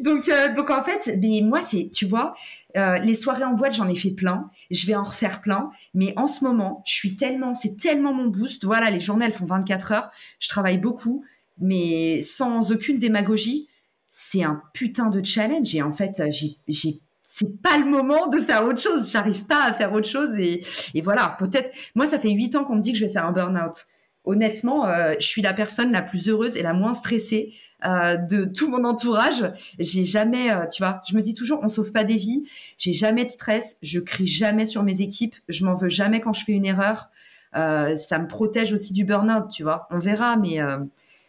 [0.00, 2.34] donc, euh, donc en fait, moi, c'est, tu vois,
[2.76, 4.50] euh, les soirées en boîte, j'en ai fait plein.
[4.70, 5.70] Je vais en refaire plein.
[5.94, 8.64] Mais en ce moment, je suis tellement, c'est tellement mon boost.
[8.64, 10.10] Voilà, les journées, elles font 24 heures.
[10.38, 11.24] Je travaille beaucoup,
[11.58, 13.68] mais sans aucune démagogie.
[14.10, 15.74] C'est un putain de challenge.
[15.74, 17.00] Et en fait, j'ai, j'ai
[17.32, 19.10] c'est pas le moment de faire autre chose.
[19.10, 20.36] J'arrive pas à faire autre chose.
[20.38, 20.60] Et,
[21.02, 21.70] voilà, peut-être.
[21.94, 23.86] Moi, ça fait huit ans qu'on me dit que je vais faire un burn-out.
[24.24, 28.44] Honnêtement, euh, je suis la personne la plus heureuse et la moins stressée euh, de
[28.44, 29.52] tout mon entourage.
[29.78, 32.44] J'ai jamais, euh, tu vois, je me dis toujours, on sauve pas des vies.
[32.78, 33.76] J'ai jamais de stress.
[33.82, 35.34] Je crie jamais sur mes équipes.
[35.48, 37.10] Je m'en veux jamais quand je fais une erreur.
[37.56, 39.88] Euh, ça me protège aussi du burn-out, tu vois.
[39.90, 40.58] On verra, mais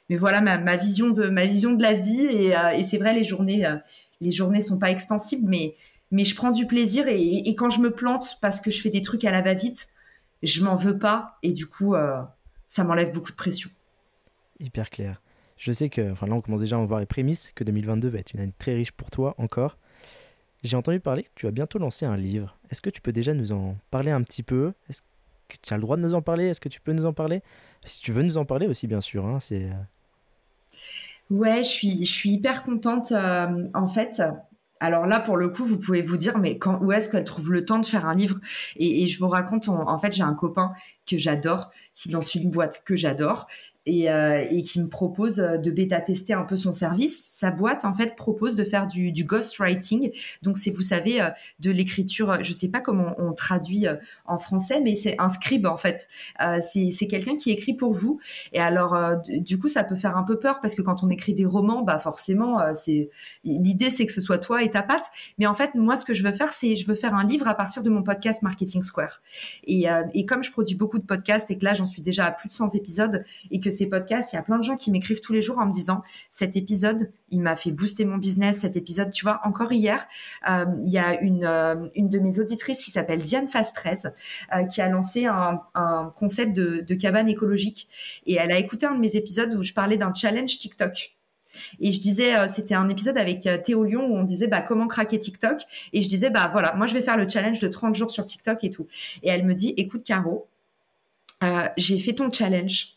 [0.10, 2.26] mais voilà ma, vision de ma vision de la vie.
[2.26, 3.68] Et, et c'est vrai, les journées
[4.22, 5.76] les journées sont pas extensibles, mais
[6.12, 9.02] mais je prends du plaisir et, quand je me plante parce que je fais des
[9.02, 9.88] trucs à la va-vite,
[10.44, 11.96] je m'en veux pas et du coup,
[12.68, 13.72] ça m'enlève beaucoup de pression.
[14.60, 15.23] Hyper clair.
[15.64, 18.10] Je sais que, enfin là, on commence déjà à en voir les prémices, que 2022
[18.10, 19.78] va être une année très riche pour toi encore.
[20.62, 22.58] J'ai entendu parler que tu as bientôt lancé un livre.
[22.70, 24.74] Est-ce que tu peux déjà nous en parler un petit peu?
[24.90, 25.00] Est-ce
[25.48, 26.48] que tu as le droit de nous en parler?
[26.48, 27.42] Est-ce que tu peux nous en parler?
[27.86, 29.26] Si tu veux nous en parler aussi, bien sûr.
[29.26, 29.64] Hein, c'est...
[29.64, 31.30] Euh.
[31.30, 33.14] Ouais, je suis, je suis hyper contente.
[33.14, 34.22] Euh, en fait,
[34.82, 37.54] alors là, pour le coup, vous pouvez vous dire, mais quand, où est-ce qu'elle trouve
[37.54, 38.42] le temps de faire un livre?
[38.76, 40.74] Et, je vous raconte, en fait, j'ai un copain
[41.10, 43.48] que j'adore, qui lance une boîte que j'adore
[43.86, 47.26] euh, et, qui me propose euh, de bêta-tester un peu son service.
[47.28, 50.12] Sa boîte, en fait, propose de faire du, du ghostwriting.
[50.42, 51.30] Donc, c'est, vous savez, euh,
[51.60, 53.86] de l'écriture, je ne sais pas comment on traduit
[54.26, 56.08] en français, mais c'est un scribe, en fait.
[56.62, 58.22] c'est, quelqu'un qui écrit pour vous.
[58.54, 58.96] Et alors,
[59.28, 61.82] du coup, ça peut faire un peu peur parce que quand on écrit des romans,
[61.82, 63.10] bah forcément, c'est
[63.44, 65.08] l'idée, c'est que ce soit toi et ta patte.
[65.38, 67.48] Mais en fait, moi, ce que je veux faire, c'est je veux faire un livre
[67.48, 69.22] à partir de mon podcast Marketing Square.
[69.66, 72.32] Et, et comme je produis beaucoup de podcasts et que là, j'en suis déjà à
[72.32, 74.90] plus de 100 épisodes et que ces podcasts, il y a plein de gens qui
[74.92, 78.60] m'écrivent tous les jours en me disant cet épisode, il m'a fait booster mon business.
[78.60, 80.08] Cet épisode, tu vois, encore hier,
[80.50, 84.14] euh, il y a une, euh, une de mes auditrices qui s'appelle Diane Fast 13
[84.56, 85.62] euh, qui a lancé un,
[86.16, 87.88] concept de, cabane écologique
[88.26, 91.16] et elle a écouté un de mes épisodes où je parlais d'un challenge TikTok.
[91.80, 95.20] Et je disais, c'était un épisode avec Théo Lyon où on disait bah, comment craquer
[95.20, 95.62] TikTok.
[95.92, 98.26] Et je disais, bah voilà, moi je vais faire le challenge de 30 jours sur
[98.26, 98.88] TikTok et tout.
[99.24, 100.48] Et elle me dit, écoute Caro,
[101.78, 102.96] j'ai fait ton challenge.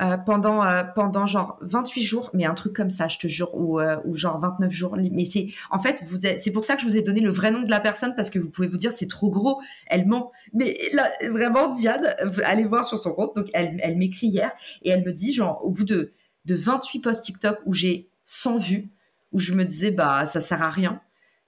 [0.00, 3.52] Euh, pendant euh, pendant genre 28 jours, mais un truc comme ça, je te jure,
[3.56, 4.96] ou, euh, genre 29 jours.
[4.96, 7.50] Mais c'est en fait, vous c'est pour ça que je vous ai donné le vrai
[7.50, 10.30] nom de la personne parce que vous pouvez vous dire c'est trop gros, elle ment.
[10.52, 13.34] Mais là, vraiment, Diane, allez voir sur son compte.
[13.34, 16.12] Donc elle, elle m'écrit hier et elle me dit genre au bout de
[16.44, 18.90] de 28 posts TikTok où j'ai 100 vues,
[19.32, 21.00] où je me disais bah ça sert à rien.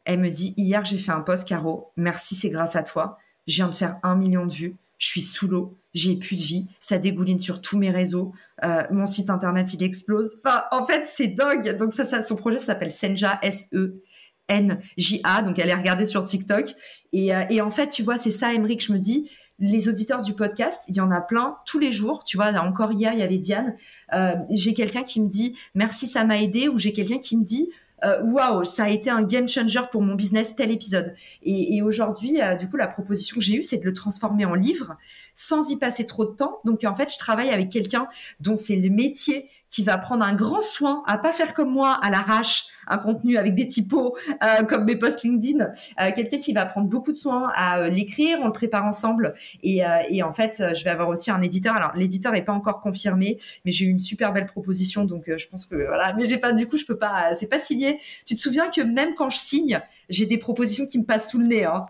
[0.04, 3.54] Elle me dit hier j'ai fait un post Caro, merci c'est grâce à toi, je
[3.54, 6.66] viens de faire un million de vues je suis sous l'eau, j'ai plus de vie,
[6.78, 8.32] ça dégouline sur tous mes réseaux,
[8.62, 10.36] euh, mon site internet il explose.
[10.44, 11.76] Enfin, en fait, c'est dingue.
[11.78, 14.02] Donc ça, son projet s'appelle Senja S E
[14.48, 15.42] N J A.
[15.42, 16.74] Donc allez regarder sur TikTok.
[17.12, 19.28] Et, euh, en fait, tu vois, c'est ça, Emeric, je me dis.
[19.62, 22.24] Les auditeurs du podcast, il y en a plein tous les jours.
[22.24, 23.74] Tu vois, encore hier, il y avait Diane.
[24.14, 27.44] Euh, j'ai quelqu'un qui me dit merci, ça m'a aidé, ou j'ai quelqu'un qui me
[27.44, 27.68] dit
[28.04, 31.14] euh, waouh, ça a été un game changer pour mon business tel épisode.
[31.42, 34.54] Et, aujourd'hui, euh, du coup, la proposition que j'ai eue, c'est de le transformer en
[34.54, 34.96] livre
[35.34, 36.60] sans y passer trop de temps.
[36.64, 38.08] Donc en fait, je travaille avec quelqu'un
[38.40, 41.98] dont c'est le métier qui va prendre un grand soin à pas faire comme moi
[42.02, 46.52] à l'arrache un contenu avec des typos euh, comme mes posts LinkedIn, euh, quelqu'un qui
[46.52, 50.32] va prendre beaucoup de soin à euh, l'écrire, on le prépare ensemble et, et, en
[50.32, 51.74] fait je vais avoir aussi un éditeur.
[51.76, 55.46] Alors l'éditeur est pas encore confirmé, mais j'ai eu une super belle proposition donc je
[55.48, 57.98] pense que voilà, mais j'ai pas du coup je peux pas, c'est pas signé.
[58.26, 61.38] Tu te souviens que même quand je signe, j'ai des propositions qui me passent sous
[61.38, 61.64] le nez.
[61.64, 61.86] Hein,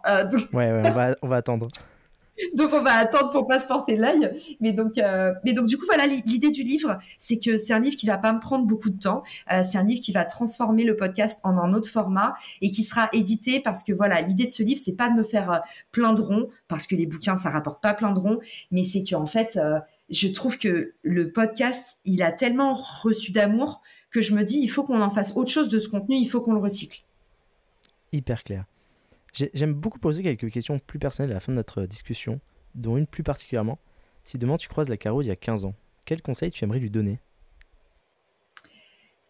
[0.53, 1.69] Ouais, ouais, on va, on va attendre.
[2.55, 4.31] donc on va attendre pour pas se porter l'œil.
[4.61, 7.81] Mais donc, euh, mais donc du coup voilà l'idée du livre, c'est que c'est un
[7.81, 9.23] livre qui va pas me prendre beaucoup de temps.
[9.53, 12.83] Euh, c'est un livre qui va transformer le podcast en un autre format et qui
[12.83, 15.59] sera édité parce que voilà l'idée de ce livre c'est pas de me faire euh,
[15.91, 19.05] plein de ronds parce que les bouquins ça rapporte pas plein de ronds, mais c'est
[19.05, 19.59] qu'en fait
[20.09, 24.69] je trouve que le podcast il a tellement reçu d'amour que je me dis il
[24.69, 27.03] faut qu'on en fasse autre chose de ce contenu, il faut qu'on le recycle.
[28.13, 28.65] Hyper clair.
[29.33, 32.41] J'aime beaucoup poser quelques questions plus personnelles à la fin de notre discussion,
[32.75, 33.79] dont une plus particulièrement.
[34.25, 35.75] Si demain tu croises la Caro il y a 15 ans,
[36.05, 37.19] quel conseil tu aimerais lui donner?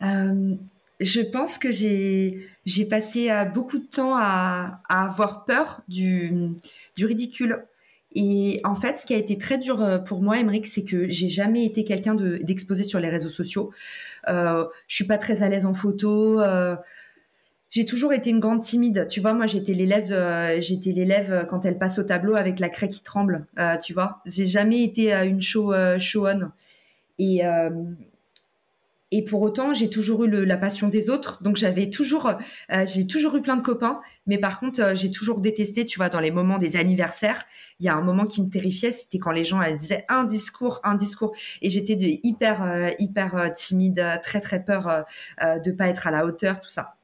[0.02, 0.56] Euh,
[1.00, 6.56] Je pense que j'ai passé euh, beaucoup de temps à, avoir peur du,
[6.98, 7.64] ridicule.
[8.12, 11.08] Et en fait, ce qui a été très dur euh, pour moi, Emmerich, c'est que
[11.08, 13.70] j'ai jamais été quelqu'un d'exposé sur les réseaux sociaux.
[14.28, 16.40] Euh, je suis pas très à l'aise en photo
[17.70, 19.06] j'ai toujours été une grande timide.
[19.08, 22.58] Tu vois, moi, j'étais l'élève, euh, j'étais l'élève euh, quand elle passe au tableau avec
[22.58, 23.46] la craie qui tremble.
[23.58, 26.50] Euh, tu vois, j'ai jamais été une show, show on.
[27.18, 27.42] Et
[29.12, 31.42] et pour autant, j'ai toujours eu la passion des autres.
[31.42, 32.32] Donc j'avais toujours,
[32.84, 34.00] j'ai toujours eu plein de copains.
[34.26, 35.84] Mais par contre, j'ai toujours détesté.
[35.84, 37.42] Tu vois, dans les moments des anniversaires,
[37.80, 38.92] il y a un moment qui me terrifiait.
[38.92, 41.34] C'était quand les gens elles disaient un discours, un discours.
[41.60, 45.04] Et j'étais de hyper, hyper timide, très très peur
[45.42, 46.94] de pas être à la hauteur, tout ça.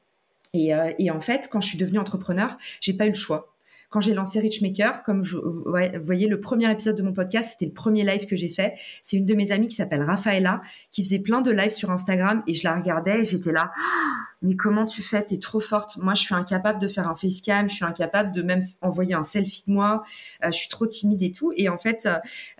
[0.55, 3.53] Euh, et, en fait, quand je suis devenue entrepreneur, j'ai pas eu le choix.
[3.89, 5.63] Quand j'ai lancé Richmaker, comme vous
[6.01, 8.73] voyez, le premier épisode de mon podcast, c'était le premier live que j'ai fait.
[9.01, 12.43] C'est une de mes amies qui s'appelle Rafaela, qui faisait plein de lives sur Instagram
[12.47, 15.23] et je la regardais et j'étais là, ah, mais comment tu fais?
[15.23, 15.95] T'es trop forte.
[15.97, 19.23] Moi, je suis incapable de faire un facecam, je suis incapable de même envoyer un
[19.23, 20.03] selfie de moi.
[20.43, 21.53] Euh, je suis trop timide et tout.
[21.55, 22.09] Et en fait,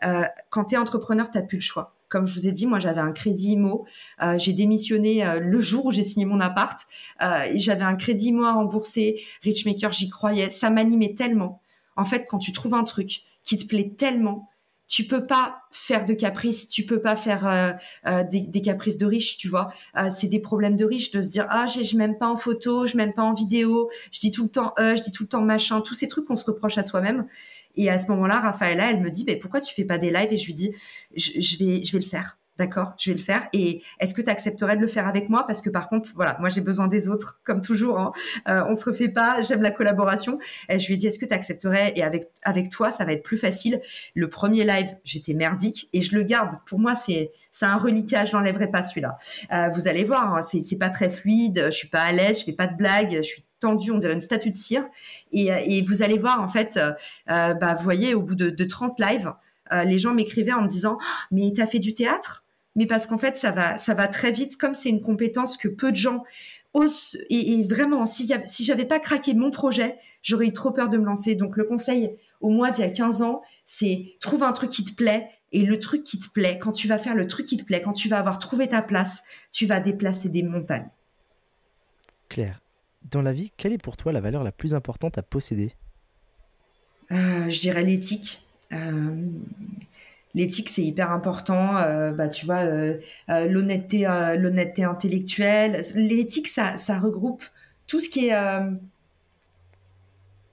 [0.06, 2.80] euh, quand tu es entrepreneur, t'as plus le choix Comme je vous ai dit, moi
[2.80, 3.86] j'avais un crédit IMO.
[4.22, 6.80] Euh, j'ai démissionné euh, le jour où j'ai signé mon appart.
[7.22, 9.22] Euh, j'avais un crédit IMO à rembourser.
[9.44, 10.50] Richmaker, j'y croyais.
[10.50, 11.62] Ça m'animait tellement.
[11.96, 14.50] En fait, quand tu trouves un truc qui te plaît tellement,
[14.88, 17.78] tu peux pas faire de caprices, tu peux pas faire
[18.32, 19.74] des, caprices de riches, tu vois.
[20.10, 22.96] c'est des problèmes de riches de se dire ah je m'aime pas en photo, je
[22.96, 25.42] m'aime pas en vidéo, je dis tout le temps euh, je dis tout le temps
[25.42, 27.28] machin, tous ces trucs qu'on se reproche à soi-même.
[27.78, 30.34] Et à ce moment-là, Raphaëla, elle me dit, mais pourquoi tu fais pas des lives?
[30.34, 30.74] Et je lui dis,
[31.16, 32.38] je, vais, je vais le faire.
[32.58, 33.48] D'accord, je vais le faire.
[33.54, 35.46] Et est-ce que tu accepterais de le faire avec moi?
[35.46, 38.00] Parce que par contre, voilà, moi j'ai besoin des autres, comme toujours.
[38.00, 38.14] Hein.
[38.48, 39.42] Euh, on se refait pas.
[39.42, 40.40] J'aime la collaboration.
[40.70, 41.94] Je lui ai dit, est-ce que tu accepterais?
[41.96, 43.80] Et avec avec toi, ça va être plus facile.
[44.16, 46.58] Le premier live, j'étais merdique et je le garde.
[46.66, 48.26] Pour moi, c'est c'est un reliquat.
[48.26, 49.20] Je l'enlèverai pas celui-là.
[49.54, 51.66] Euh, vous allez voir, hein, c'est c'est pas très fluide.
[51.66, 52.40] Je suis pas à l'aise.
[52.40, 53.18] Je fais pas de blagues.
[53.18, 54.86] Je suis tendue, on dirait une statue de cire.
[55.32, 56.92] Et, euh, vous allez voir, en fait, euh,
[57.30, 59.34] euh, bah, vous voyez, au bout de, de 30 lives,
[59.86, 62.46] les gens m'écrivaient en me disant «Ah, Mais tu as fait du théâtre?
[62.78, 65.68] Mais parce qu'en fait, ça va, ça va très vite, comme c'est une compétence que
[65.68, 66.24] peu de gens
[66.74, 67.18] osent.
[67.30, 71.04] Et, vraiment, si, si j'avais pas craqué mon projet, j'aurais eu trop peur de me
[71.04, 71.36] lancer.
[71.36, 74.86] Donc, le conseil au mois d'il y a 15 ans, c'est trouve un truc qui
[74.86, 75.28] te plaît.
[75.52, 77.82] Et le truc qui te plaît, quand tu vas faire le truc qui te plaît,
[77.82, 80.90] quand tu vas avoir trouvé ta place, tu vas déplacer des montagnes.
[82.30, 82.62] Claire,
[83.12, 85.74] dans la vie, quelle est pour toi la valeur la plus importante à posséder?
[87.12, 88.44] Euh, Je dirais l'éthique.
[88.74, 89.16] Euh,
[90.34, 91.78] l'éthique, c'est hyper important.
[91.78, 92.64] Euh, bah, tu vois,
[93.28, 95.82] l'honnêteté, l'honnêteté intellectuelle.
[95.96, 97.44] L'éthique, ça, ça regroupe
[97.88, 98.36] tout ce qui est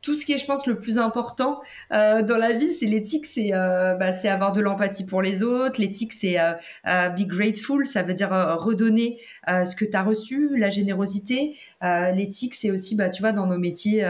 [0.05, 3.24] tout ce qui est, je pense, le plus important euh, dans la vie, c'est l'éthique,
[3.24, 5.80] c'est euh, bah, avoir de l'empathie pour les autres.
[5.80, 6.52] L'éthique, c'est euh,
[6.86, 11.57] euh be grateful, ça veut dire euh, redonner ce que tu as reçu, la générosité.
[11.82, 14.07] l'éthique, c'est aussi, bah, tu vois, dans nos métiers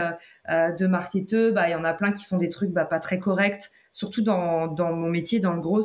[0.49, 3.19] de marketeux, bah, il y en a plein qui font des trucs bah, pas très
[3.19, 5.81] corrects, surtout dans mon métier, dans le gros.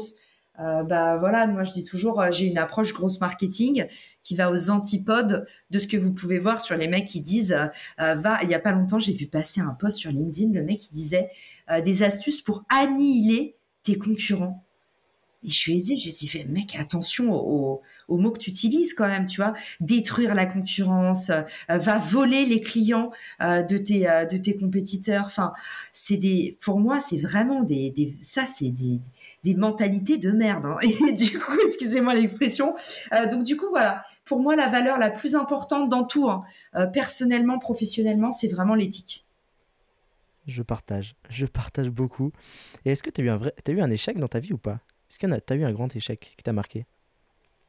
[0.61, 3.87] Euh, bah voilà, moi je dis toujours, j'ai une approche grosse marketing
[4.23, 7.57] qui va aux antipodes de ce que vous pouvez voir sur les mecs qui disent
[8.01, 10.63] euh, va il y a pas longtemps j'ai vu passer un post sur LinkedIn le
[10.63, 11.31] mec qui disait
[11.71, 14.65] euh, des astuces pour annihiler tes concurrents.
[15.43, 17.81] Et je lui ai dit j'ai dit mec attention aux,
[18.11, 19.55] mots que tu utilises quand même tu vois.
[19.81, 24.01] Détruire la concurrence euh, va voler les clients de tes
[24.31, 25.25] de tes compétiteurs.
[25.25, 25.55] Enfin
[25.95, 29.01] c'est des pour moi c'est vraiment des, des ça c'est des
[29.45, 30.67] des mentalités de merde.
[30.67, 30.77] Hein.
[31.09, 32.75] Et du coup, excusez-moi l'expression.
[33.31, 36.45] donc du coup, voilà pour moi, la valeur la plus importante dans tout, hein,
[36.77, 39.27] euh, personnellement, professionnellement, c'est vraiment l'éthique.
[40.47, 42.31] Je partage, je partage beaucoup.
[42.85, 43.53] Et est-ce que tu as, eu un vrai...
[43.67, 44.79] as eu un échec dans ta vie ou pas?
[45.11, 46.87] Est-ce que tu as eu un grand échec qui t'a marqué?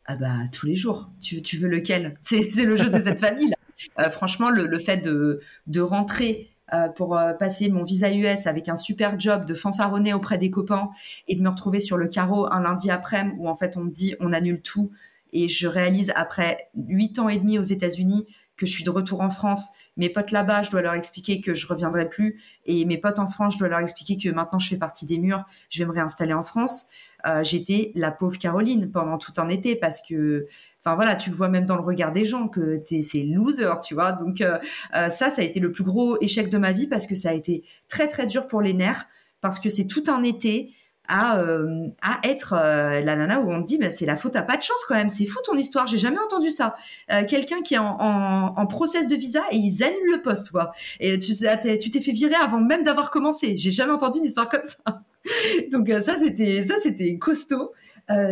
[0.05, 1.09] Ah bah tous les jours.
[1.19, 2.15] Tu, tu veux lequel?
[2.19, 3.55] C'est le jeu de cette famille.
[3.99, 6.50] Euh, franchement, le, fait de, de rentrer euh,
[6.95, 10.89] pour passer mon visa US avec un super job de fanfaronner auprès des copains
[11.27, 13.89] et de me retrouver sur le carreau un lundi après-midi où en fait on me
[13.89, 14.91] dit on annule tout,
[15.33, 19.21] et je réalise après huit ans et demi aux États-Unis que je suis de retour
[19.21, 19.71] en France.
[19.97, 22.41] Mes potes là-bas, je dois leur expliquer que je reviendrai plus.
[22.65, 25.17] Et mes potes en France, je dois leur expliquer que maintenant je fais partie des
[25.17, 26.87] murs, je vais me réinstaller en France.
[27.25, 30.47] Euh, j'étais la pauvre Caroline pendant tout un été parce que,
[30.83, 33.71] enfin voilà, tu le vois même dans le regard des gens que t'es c'est loser,
[33.85, 34.11] tu vois.
[34.13, 34.57] Donc euh,
[34.95, 37.29] euh, ça, ça a été le plus gros échec de ma vie parce que ça
[37.29, 39.07] a été très très dur pour les nerfs
[39.41, 40.73] parce que c'est tout un été
[41.07, 44.35] à, euh, à être euh, la nana où on te dit bah, c'est la faute
[44.35, 45.09] à pas de chance quand même.
[45.09, 45.85] C'est fou ton histoire.
[45.87, 46.73] J'ai jamais entendu ça.
[47.11, 50.51] Euh, quelqu'un qui est en, en, en, process de visa et ils annulent le poste
[50.51, 53.57] quoi et tu t'es fait virer avant même d'avoir commencé.
[53.57, 55.01] J'ai jamais entendu une histoire comme ça.
[55.71, 57.73] Donc ça c'était ça c'était costaud.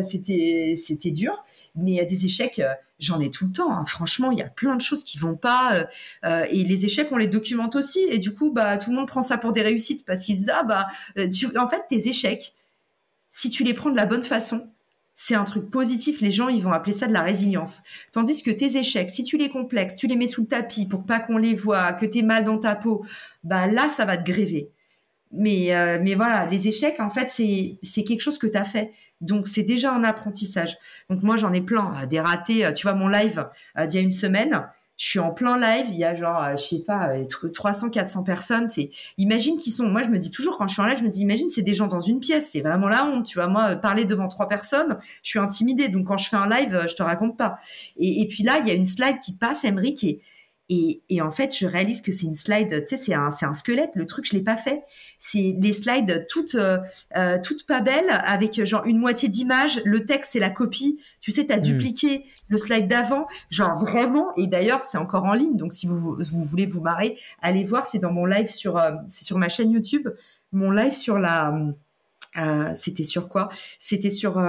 [0.01, 1.41] C'était c'était dur
[1.75, 2.61] mais il y a des échecs
[2.99, 3.71] j'en ai tout le temps.
[3.71, 3.85] Hein.
[3.85, 5.87] Franchement, il y a plein de choses qui vont pas.
[6.23, 7.99] et les échecs, on les documente aussi.
[8.09, 10.51] Et du coup, bah, tout le monde prend ça pour des réussites parce qu'ils disent
[10.53, 10.87] ah bah,
[11.57, 12.53] en fait, tes échecs,
[13.29, 14.69] si tu les prends de la bonne façon,
[15.21, 16.21] c'est un truc positif.
[16.21, 17.83] Les gens, ils vont appeler ça de la résilience.
[18.13, 21.05] Tandis que tes échecs, si tu les complexes, tu les mets sous le tapis pour
[21.05, 23.05] pas qu'on les voit, que tu es mal dans ta peau,
[23.43, 24.71] bah là, ça va te gréver.
[25.33, 28.93] Mais, euh, mais voilà, les échecs, en fait, c'est quelque chose que tu as fait.
[29.21, 30.77] Donc, c'est déjà un apprentissage.
[31.09, 32.05] Donc, moi, j'en ai plein.
[32.07, 32.71] Des ratés.
[32.75, 34.65] Tu vois, mon live euh, d'il y a une semaine,
[34.99, 37.11] je suis en plein live, il y a genre, euh, je sais pas,
[37.53, 38.67] 300, euh, 400 personnes.
[38.67, 41.05] C'est, imagine qu'ils sont, moi je me dis toujours quand je suis en live, je
[41.05, 43.47] me dis, imagine c'est des gens dans une pièce, c'est vraiment la honte, tu vois.
[43.47, 45.87] Moi, euh, parler devant trois personnes, je suis intimidée.
[45.87, 47.59] Donc quand je fais un live, je te raconte pas.
[47.95, 50.19] Et, et puis là, il y a une slide qui passe, Emery, qui est,
[50.71, 53.47] et, et, en fait, je réalise que c'est une slide, tu sais, c'est un, c'est
[53.47, 53.89] un squelette.
[53.95, 54.83] Le truc, je l'ai pas fait.
[55.17, 56.77] C'est des slides toutes, euh,
[57.17, 59.81] euh toutes pas belles, avec genre une moitié d'image.
[59.83, 60.99] Le texte, c'est la copie.
[61.21, 61.61] Tu sais, tu as hmm.
[61.61, 63.25] dupliqué le slide d'avant.
[63.49, 64.27] Genre vraiment.
[64.37, 65.57] Et d'ailleurs, c'est encore en ligne.
[65.57, 67.87] Donc, si vous, vous voulez vous marrer, allez voir.
[67.87, 70.07] C'est dans mon live sur, euh, c'est sur ma chaîne YouTube.
[70.51, 71.53] Mon live sur la
[72.73, 73.49] c'était sur quoi?
[73.79, 74.41] C'était sur,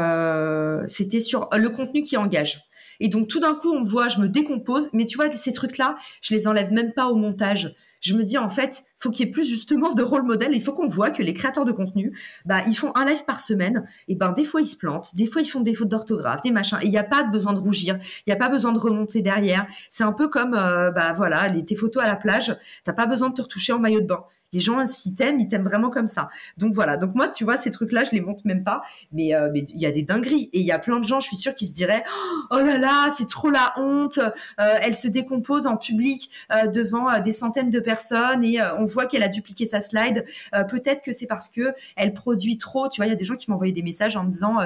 [0.87, 2.63] c'était sur le contenu qui engage.
[3.01, 4.91] Et donc tout d'un coup, on me voit, je me décompose.
[4.93, 7.75] Mais tu vois, ces trucs-là, je les enlève même pas au montage.
[8.01, 10.53] Je me dis en fait, faut qu'il y ait plus justement de rôle modèle.
[10.55, 13.41] Il faut qu'on voit que les créateurs de contenu, bah ils font un live par
[13.41, 13.87] semaine.
[14.09, 16.51] Et ben des fois ils se plantent, des fois ils font des fautes d'orthographe, des
[16.51, 16.79] machins.
[16.81, 19.21] Et il n'y a pas besoin de rougir, il n'y a pas besoin de remonter
[19.21, 19.67] derrière.
[19.91, 22.57] C'est un peu comme euh, bah voilà, les, tes photos à la plage.
[22.85, 24.25] T'as pas besoin de te retoucher en maillot de bain.
[24.53, 26.29] Les gens, s'ils t'aiment, ils t'aiment vraiment comme ça.
[26.57, 26.97] Donc voilà.
[26.97, 28.83] Donc moi, tu vois, ces trucs-là, je les monte même pas.
[29.13, 31.29] Mais euh, il y a des dingueries et il y a plein de gens, je
[31.29, 32.05] suis sûre, qui se diraient
[32.51, 34.19] oh là là, c'est trop la honte.
[34.19, 39.07] Euh, elle se décompose en public euh, devant des centaines de personnes et on voit
[39.07, 40.25] qu'elle a dupliqué sa slide.
[40.69, 42.89] peut-être que c'est parce que elle produit trop.
[42.89, 44.59] Tu vois, il y a des gens qui m'envoyaient des messages en me disant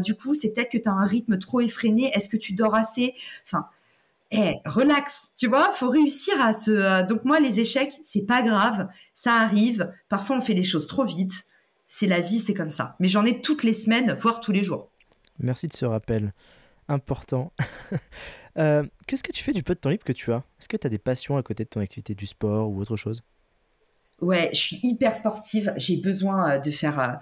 [0.00, 2.10] du coup, c'est peut-être que tu as un rythme trop effréné.
[2.14, 3.14] Est-ce que tu dors assez?
[3.46, 3.66] Enfin
[4.32, 6.70] eh, relax, tu vois, faut réussir à se.
[6.70, 9.92] Euh, donc moi, les échecs, c'est pas grave, ça arrive.
[10.08, 11.44] Parfois, on fait des choses trop vite.
[11.84, 12.96] C'est la vie, c'est comme ça.
[12.98, 14.90] Mais j'en ai toutes les semaines, voire tous les jours.
[15.38, 16.32] Merci de ce rappel
[16.88, 17.52] important.
[18.58, 20.44] Euh, qu'est-ce que tu fais du peu de temps libre que tu as?
[20.60, 22.98] Est-ce que tu as des passions à côté de ton activité du sport ou autre
[22.98, 23.22] chose?
[24.20, 25.72] Ouais, je suis hyper sportive.
[25.78, 27.18] J'ai besoin euh, de faire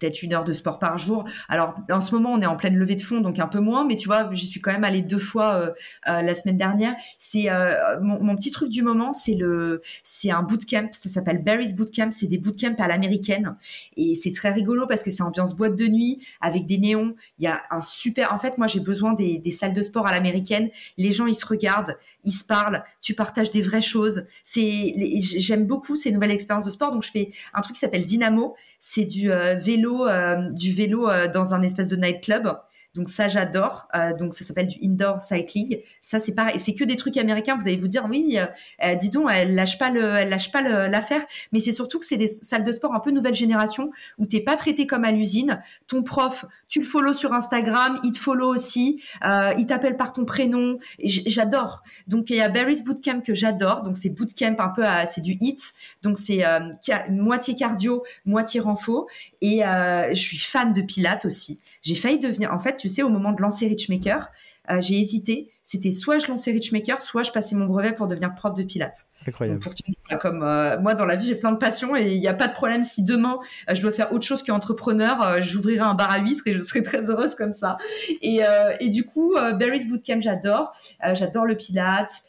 [0.00, 1.24] peut-être une heure de sport par jour.
[1.48, 3.86] Alors en ce moment, on est en pleine levée de fonds, donc un peu moins,
[3.86, 5.70] mais tu vois, j'y suis quand même allée deux fois euh,
[6.08, 6.94] euh, la semaine dernière.
[7.18, 10.88] C'est euh, mon, petit truc du moment, c'est le, c'est un bootcamp.
[10.92, 12.10] Ça s'appelle Barry's Bootcamp.
[12.10, 13.56] C'est des bootcamps à l'américaine
[13.96, 17.14] et c'est très rigolo parce que c'est ambiance boîte de nuit avec des néons.
[17.38, 18.32] Il y a un super.
[18.32, 20.70] En fait, moi, j'ai besoin des, des salles de sport à l'américaine.
[20.96, 22.82] Les gens, ils se regardent, ils se parlent.
[23.00, 24.24] Tu partages des vraies choses.
[24.44, 26.92] C'est, j'aime beaucoup ces nouvelles expériences de sport.
[26.92, 28.56] Donc, je fais un truc qui s'appelle Dynamo.
[28.78, 32.48] C'est du vélo euh, du vélo euh, dans un espèce de nightclub.
[32.94, 33.88] Donc ça, j'adore.
[33.94, 35.78] Euh, donc ça s'appelle du indoor cycling.
[36.00, 36.58] Ça, c'est pareil.
[36.58, 37.56] C'est que des trucs américains.
[37.56, 38.38] Vous allez vous dire, oui,
[38.98, 41.22] dis donc, elle lâche pas le, elle lâche pas l'affaire.
[41.52, 44.40] Mais c'est surtout que c'est des salles de sport un peu nouvelle génération où t'es
[44.40, 45.62] pas traité comme à l'usine.
[45.86, 50.24] Ton prof, tu le follow sur Instagram, il te follow aussi, il t'appelle par ton
[50.24, 50.78] prénom.
[51.02, 51.82] J'adore.
[52.06, 53.82] Donc il y a Barry's Bootcamp que j'adore.
[53.82, 55.72] Donc c'est bootcamp un peu, c'est du hit.
[56.02, 56.42] Donc c'est
[57.10, 59.08] moitié cardio, moitié renfo.
[59.40, 61.60] Et euh, je suis fan de Pilates aussi.
[61.82, 64.30] J'ai failli devenir, en fait, tu sais, au moment de lancer Richmaker,
[64.70, 65.50] euh, j'ai hésité.
[65.62, 69.06] C'était soit je lançais Richmaker, soit je passais mon brevet pour devenir prof de Pilates.
[69.26, 69.60] Incroyable.
[69.60, 69.72] pour
[70.20, 72.48] comme euh, moi dans la vie, j'ai plein de passions et il n'y a pas
[72.48, 73.38] de problème si demain
[73.72, 77.08] je dois faire autre chose qu'entrepreneur, j'ouvrirai un bar à huîtres et je serai très
[77.10, 77.78] heureuse comme ça.
[78.22, 78.40] Et,
[78.80, 80.72] et du coup, Barry's Bootcamp, j'adore.
[81.14, 82.22] j'adore le Pilates.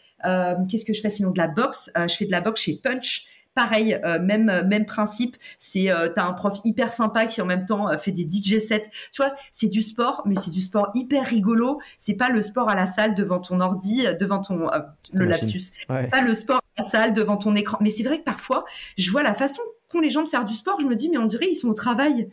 [0.70, 1.32] Qu'est-ce que je fais sinon?
[1.32, 3.26] De la boxe Je fais de la boxe chez Punch.
[3.62, 5.38] Pareil, euh, même même principe.
[5.60, 8.58] C'est euh, t'as un prof hyper sympa qui en même temps euh, fait des DJ
[8.58, 8.90] sets.
[9.12, 11.80] Tu vois, c'est du sport, mais c'est du sport hyper rigolo.
[12.00, 14.68] C'est pas le sport à la salle devant ton ordi, devant ton
[15.14, 15.62] le lapsus.
[15.88, 17.78] Pas le sport à la salle devant ton écran.
[17.82, 18.66] Mais c'est vrai que parfois,
[18.98, 20.80] je vois la façon qu'ont les gens de faire du sport.
[20.80, 22.30] Je me dis, mais on dirait ils sont au travail.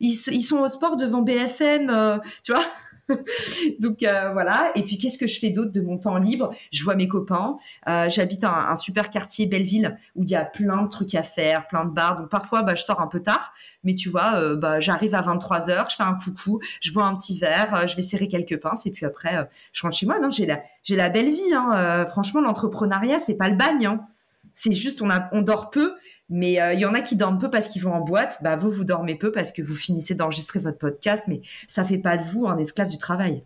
[0.00, 2.64] Ils, ils sont au sport devant BFM, tu vois?
[3.80, 4.72] Donc euh, voilà.
[4.74, 6.54] Et puis qu'est-ce que je fais d'autre de mon temps libre?
[6.72, 7.56] Je vois mes copains.
[7.88, 11.22] Euh, j'habite un, un, super quartier Belleville où il y a plein de trucs à
[11.22, 12.16] faire, plein de bars.
[12.16, 13.52] Donc parfois, bah, je sors un peu tard,
[13.84, 17.04] mais tu vois, euh, bah, j'arrive à 23 h je fais un coucou, je bois
[17.04, 20.18] un petit verre, je vais serrer quelques pinces et puis après, je rentre chez moi.
[20.18, 21.54] Non, j'ai la j'ai la belle vie.
[21.54, 22.06] Hein.
[22.06, 23.86] franchement, l'entrepreneuriat, c'est pas le bagne.
[23.86, 24.06] Hein.
[24.54, 25.94] C'est juste on a on dort peu
[26.30, 28.38] mais euh, il y en a qui dorment peu parce qu'ils vont en boîte.
[28.40, 31.98] Bah, vous, vous dormez peu parce que vous finissez d'enregistrer votre podcast, mais ça fait
[31.98, 33.42] pas de vous un esclave du travail.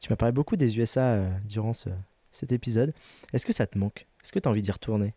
[0.00, 2.94] Tu m'as parlé beaucoup des USA euh, durant cet épisode.
[3.32, 4.06] Est-ce que ça te manque?
[4.24, 5.14] Est-ce que tu as envie d'y retourner?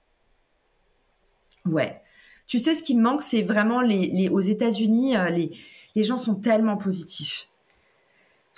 [1.66, 2.02] Ouais.
[2.48, 5.52] Tu sais, ce qui me manque, c'est vraiment les, aux États-Unis, euh, les,
[5.96, 7.48] les gens sont tellement positifs.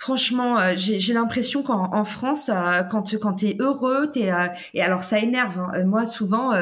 [0.00, 5.02] Franchement, euh, j'ai l'impression qu'en France, euh, quand quand t'es heureux, t'es euh, et alors
[5.02, 5.58] ça énerve.
[5.58, 5.84] Hein.
[5.86, 6.52] Moi, souvent,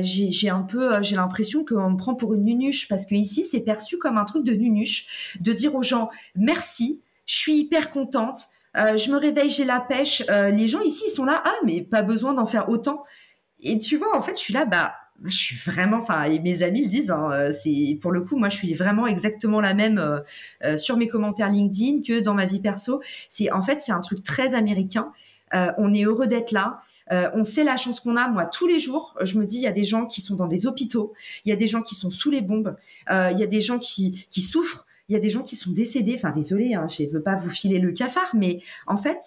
[0.00, 3.60] j'ai un peu, j'ai l'impression qu'on me prend pour une nunuche parce que ici, c'est
[3.60, 8.46] perçu comme un truc de nunuche, de dire aux gens merci, je suis hyper contente,
[8.74, 10.22] je me réveille, j'ai la pêche.
[10.28, 13.04] les gens ici, ils sont là, ah mais pas besoin d'en faire autant.
[13.60, 14.94] Et tu vois, en fait, je suis là, bah
[15.24, 18.48] je suis vraiment, enfin, mes amis le disent, hein, euh, c'est pour le coup, moi,
[18.48, 20.20] je suis vraiment exactement la même euh,
[20.64, 23.00] euh, sur mes commentaires LinkedIn que dans ma vie perso.
[23.28, 25.12] C'est en fait, c'est un truc très américain.
[25.52, 26.80] on est heureux d'être là.
[27.10, 28.28] on sait la chance qu'on a.
[28.28, 30.46] Moi, tous les jours, je me dis, il y a des gens qui sont dans
[30.46, 31.12] des hôpitaux,
[31.44, 32.76] il y a des gens qui sont sous les bombes,
[33.10, 35.70] il y a des gens qui, qui souffrent, il y a des gens qui sont
[35.72, 36.14] décédés.
[36.16, 39.20] Enfin, désolé, hein, je ne veux pas vous filer le cafard, mais en fait,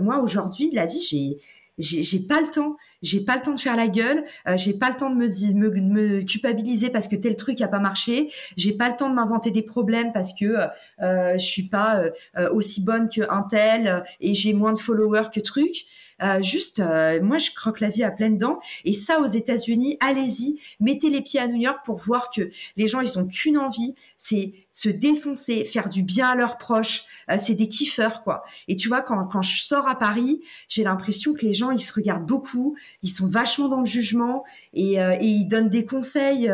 [0.00, 1.38] moi, aujourd'hui, la vie, j'ai
[1.78, 2.76] j'ai pas le temps.
[3.02, 4.24] J'ai pas le temps de faire la gueule.
[4.48, 7.68] Euh, j'ai pas le temps de me, me, me culpabiliser parce que tel truc a
[7.68, 8.32] pas marché.
[8.56, 10.66] J'ai pas le temps de m'inventer des problèmes parce que euh,
[11.02, 12.02] euh je suis pas
[12.36, 15.86] euh, aussi bonne que un tel et j'ai moins de followers que truc
[16.22, 18.58] Euh, juste, euh, moi, je croque la vie à pleines dents.
[18.84, 22.88] Et ça, aux États-Unis, allez-y, mettez les pieds à New York pour voir que les
[22.88, 27.04] gens, ils ont qu'une envie, c'est se défoncer, faire du bien à leurs proches.
[27.30, 28.44] Euh, c'est des kiffeurs, quoi.
[28.68, 31.78] Et tu vois, quand, quand je sors à Paris, j'ai l'impression que les gens, ils
[31.78, 36.50] se regardent beaucoup, ils sont vachement dans le jugement et, et ils donnent des conseils.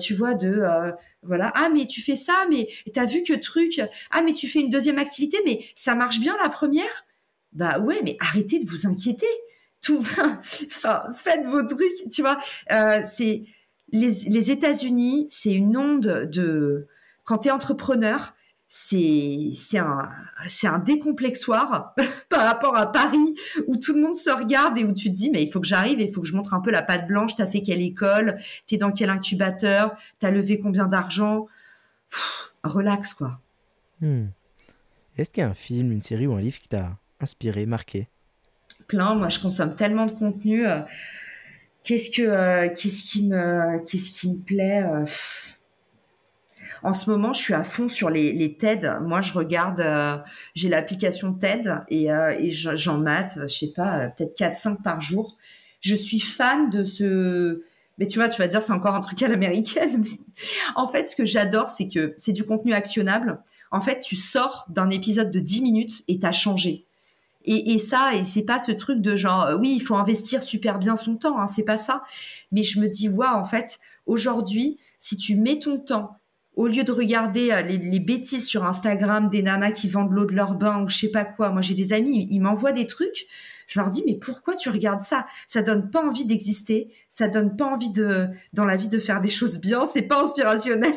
[0.00, 0.62] tu vois, de
[1.22, 3.80] voilà, ah mais tu fais ça, mais t'as vu que truc,
[4.10, 7.05] ah mais tu fais une deuxième activité, mais ça marche bien la première?
[7.56, 9.26] Bah ouais, mais arrêtez de vous inquiéter.
[9.80, 12.38] Tout va, enfin, faites vos trucs, tu vois.
[12.70, 13.44] Euh, c'est
[13.92, 16.86] les, États-Unis, c'est une onde de
[17.24, 18.34] quand tu es entrepreneur,
[18.68, 20.10] c'est c'est un
[20.46, 21.94] c'est un décomplexoire
[22.28, 23.34] par rapport à Paris
[23.68, 25.68] où tout le monde se regarde et où tu te dis mais il faut que
[25.68, 28.38] j'arrive il faut que je montre un peu la patte blanche t'as fait quelle école?
[28.66, 29.94] T'es dans quel incubateur?
[30.18, 31.46] T'as levé combien d'argent?
[32.64, 33.40] Relax quoi
[34.00, 34.26] hmm.
[35.16, 38.08] est-ce qu'il y a un film une série ou un livre qui t'a inspiré marqué
[38.86, 40.80] plein moi je consomme tellement de contenu euh,
[41.84, 45.04] qu'est-ce que euh, qu'est-ce qui me qu'est-ce qui me plaît euh,
[46.82, 48.98] en ce moment, je suis à fond sur les, les TED.
[49.02, 49.82] Moi, je regarde,
[50.54, 52.08] j'ai l'application TED et,
[52.50, 55.36] j'en mate, je sais pas, peut-être 4-5 par jour.
[55.80, 57.62] Je suis fan de ce...
[57.98, 60.04] Mais tu vois, tu vas dire, c'est encore un truc à l'américaine.
[60.74, 63.40] En fait, ce que j'adore, c'est que c'est du contenu actionnable.
[63.70, 66.85] En fait, tu sors d'un épisode de 10 minutes et t'as changé.
[67.48, 70.96] Et, ça, et c'est pas ce truc de genre, oui, il faut investir super bien
[70.96, 72.02] son temps, hein, c'est pas ça.
[72.50, 76.18] Mais je me dis, waouh, en fait, aujourd'hui, si tu mets ton temps
[76.56, 80.34] au lieu de regarder euh, les, bêtises sur Instagram des nanas qui vendent l'eau de
[80.34, 83.26] leur bain ou je sais pas quoi, moi j'ai des amis, ils m'envoient des trucs,
[83.66, 85.26] je leur dis mais pourquoi tu regardes ça?
[85.46, 89.20] Ça donne pas envie d'exister, ça donne pas envie de dans la vie de faire
[89.20, 90.94] des choses bien, c'est pas inspirationnel.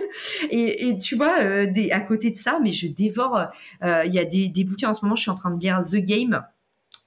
[0.51, 3.47] Et, tu vois, euh, à côté de ça, mais je dévore.
[3.84, 5.82] Euh, il y a des, bouquins en ce moment, je suis en train de lire
[5.82, 6.41] The Game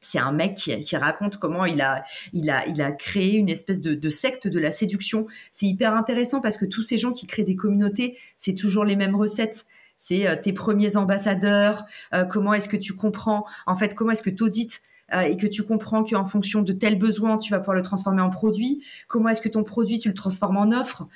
[0.05, 4.59] c'est un mec qui, raconte comment il a, il créé une espèce de, secte de
[4.59, 5.29] la séduction.
[5.53, 8.97] C'est hyper intéressant parce que tous ces gens qui créent des communautés, c'est toujours les
[8.97, 9.65] mêmes recettes.
[9.97, 11.85] C'est euh, tes premiers ambassadeurs,
[12.33, 14.83] comment est-ce que tu comprends, en fait, comment est-ce que tu audites
[15.13, 18.23] euh, et que tu comprends qu'en fonction de tel besoin, tu vas pouvoir le transformer
[18.23, 18.83] en produit.
[19.09, 21.09] Comment est-ce que ton produit, tu le transformes en offre?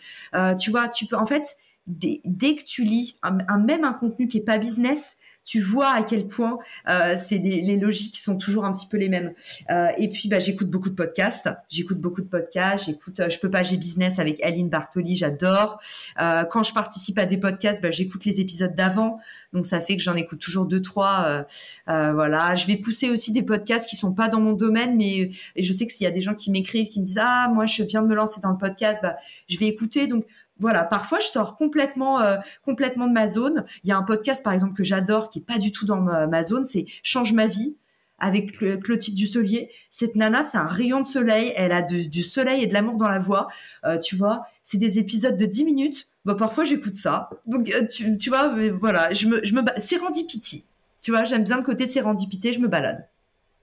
[0.59, 4.39] Tu vois, tu peux, en fait, dès, que tu lis un, même un contenu qui
[4.39, 5.17] est pas business,
[5.47, 9.09] tu vois à quel point euh, c'est les, logiques sont toujours un petit peu les
[9.09, 9.33] mêmes.
[9.71, 11.49] Euh, et puis, bah, j'écoute beaucoup de podcasts.
[11.71, 12.87] J'écoute beaucoup de podcasts.
[12.87, 15.15] J'écoute euh, Je peux pas, j'ai business avec Aline Bartoli.
[15.15, 15.81] J'adore.
[16.19, 19.21] Quand je participe à des podcasts, bah, j'écoute les épisodes d'avant.
[19.53, 21.47] Donc, ça fait que j'en écoute toujours deux, trois.
[21.87, 22.57] Voilà.
[22.57, 25.87] Je vais pousser aussi des podcasts qui sont pas dans mon domaine, mais je sais
[25.87, 28.03] que s'il y a des gens qui m'écrivent, qui me disent ah moi je viens
[28.03, 29.17] de me lancer dans le podcast, bah,
[29.49, 30.09] je vais écouter.
[30.09, 30.27] Donc
[30.59, 33.65] voilà, parfois je sors complètement, euh, complètement de ma zone.
[33.85, 36.01] Il y a un podcast par exemple que j'adore qui est pas du tout dans
[36.01, 37.77] ma, zone, c'est Change ma vie
[38.19, 39.71] avec Clotilde Dussolier.
[39.91, 41.53] Cette nana, c'est un rayon de soleil.
[41.57, 43.49] Elle a du soleil et de l'amour dans la voix.
[43.85, 46.09] Euh, tu vois, c'est des épisodes de 10 minutes.
[46.25, 47.31] Bah, parfois j'écoute ça.
[47.47, 50.65] Donc euh, tu, vois, voilà, je me, je me, sérendipity.
[51.03, 52.53] Tu vois, j'aime bien le côté sérendipité.
[52.53, 53.07] Je me balade.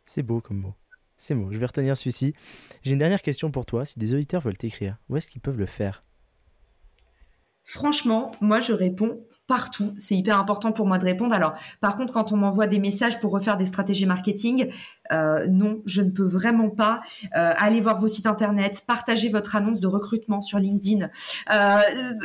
[0.05, 0.73] C'est beau comme mot.
[1.17, 1.51] C'est beau.
[1.51, 2.33] Je vais retenir celui-ci.
[2.83, 3.85] J'ai une dernière question pour toi.
[3.85, 6.03] Si des auditeurs veulent t'écrire, où est-ce qu'ils peuvent le faire?
[7.66, 9.93] Franchement, moi, je réponds partout.
[9.97, 11.34] C'est hyper important pour moi de répondre.
[11.34, 14.70] Alors, par contre, quand on m'envoie des messages pour refaire des stratégies marketing,
[15.11, 17.01] euh, non, je ne peux vraiment pas.
[17.36, 21.09] Euh, allez voir vos sites internet, partagez votre annonce de recrutement sur LinkedIn.
[21.53, 21.80] Euh,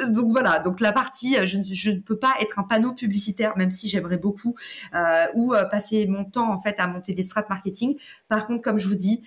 [0.08, 0.58] donc voilà.
[0.60, 4.16] Donc la partie, je, je, ne peux pas être un panneau publicitaire, même si j'aimerais
[4.16, 4.54] beaucoup,
[5.34, 7.96] ou passer mon temps en fait à monter des strates marketing.
[8.28, 9.22] Par contre, comme je vous dis,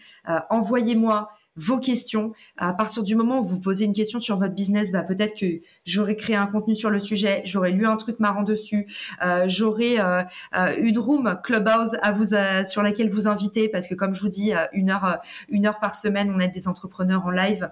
[0.50, 2.32] envoyez-moi vos questions.
[2.58, 5.62] À partir du moment où vous posez une question sur votre business, bah, peut-être que
[5.86, 8.88] j'aurais créé un contenu sur le sujet, j'aurais lu un truc marrant dessus,
[9.24, 10.24] euh, j'aurais euh,
[10.58, 12.34] euh, une room Clubhouse à vous
[12.66, 15.96] sur laquelle vous inviter parce que comme je vous dis, une heure une heure par
[15.96, 17.70] semaine, on aide des entrepreneurs en live.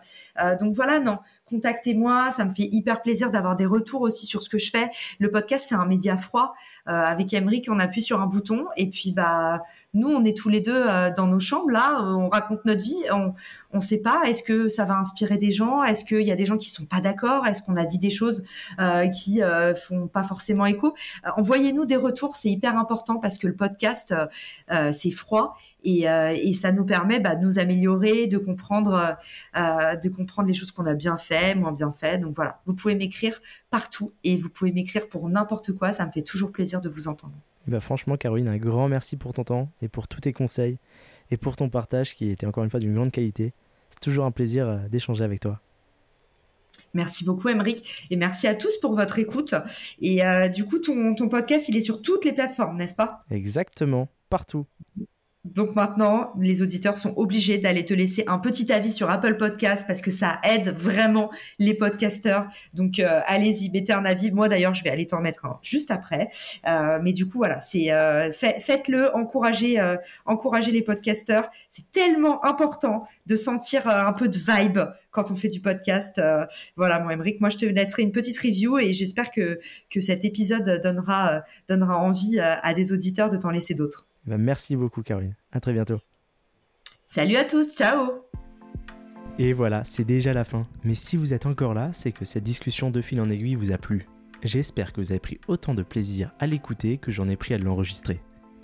[0.59, 1.19] donc voilà, non
[1.49, 2.31] contactez-moi.
[2.31, 4.89] Ça me fait hyper plaisir d'avoir des retours aussi sur ce que je fais.
[5.19, 6.53] Le podcast, c'est un média froid.
[6.89, 9.61] Euh, avec Emric, on appuie sur un bouton et puis bah
[9.93, 13.03] nous, on est tous les deux euh, dans nos chambres là, on raconte notre vie.
[13.11, 13.33] On
[13.75, 14.23] ne sait pas.
[14.25, 15.83] Est-ce que ça va inspirer des gens?
[15.83, 17.45] Est-ce qu'il y a des gens qui sont pas d'accord?
[17.45, 18.43] Est-ce qu'on a dit des choses
[18.79, 19.41] euh, qui
[19.75, 20.95] font pas forcément écho?
[21.37, 24.13] Envoyez-nous des retours, c'est hyper important parce que le podcast,
[24.91, 29.17] c'est froid euh, et, ça nous permet bah, de nous améliorer, de comprendre,
[29.55, 32.17] euh, de comprendre les choses qu'on a bien fait, moins bien fait.
[32.17, 35.91] Donc voilà, vous pouvez m'écrire partout et vous pouvez m'écrire pour n'importe quoi.
[35.91, 37.33] Ça me fait toujours plaisir de vous entendre.
[37.67, 40.77] Bah franchement, Caroline, un grand merci pour ton temps et pour tous tes conseils
[41.31, 43.53] et pour ton partage qui était encore une fois d'une grande qualité.
[43.89, 45.61] C'est toujours un plaisir euh, d'échanger avec toi.
[46.93, 48.07] Merci beaucoup, Emeric.
[48.09, 49.53] Et merci à tous pour votre écoute.
[50.01, 53.23] Et du coup, ton, ton podcast, il est sur toutes les plateformes, n'est-ce pas?
[53.29, 54.65] Exactement, partout.
[55.45, 59.85] Donc maintenant, les auditeurs sont obligés d'aller te laisser un petit avis sur Apple Podcast
[59.87, 62.47] parce que ça aide vraiment les podcasteurs.
[62.73, 64.31] Donc euh, allez-y, mettez un avis.
[64.31, 66.29] Moi d'ailleurs, je vais aller t'en mettre un juste après.
[66.67, 69.81] Euh, mais du coup, voilà, c'est euh, faites-le, encouragez,
[70.25, 71.49] encouragez les podcasteurs.
[71.69, 74.79] C'est tellement important de sentir un peu de vibe
[75.11, 76.21] quand on fait du podcast.
[76.75, 79.57] voilà, moi, Emmerich, moi je te laisserai une petite review et j'espère que
[79.89, 84.08] que cet épisode donnera donnera envie à des auditeurs de t'en laisser d'autres.
[84.25, 85.35] Eh ben, merci beaucoup, Caroline.
[85.51, 85.99] À très bientôt.
[87.05, 88.23] Salut à tous, ciao
[89.37, 90.67] Et voilà, c'est déjà la fin.
[90.83, 93.71] Mais si vous êtes encore là, c'est que cette discussion de fil en aiguille vous
[93.71, 94.07] a plu.
[94.43, 97.57] J'espère que vous avez pris autant de plaisir à l'écouter que j'en ai pris à
[97.57, 98.21] l'enregistrer.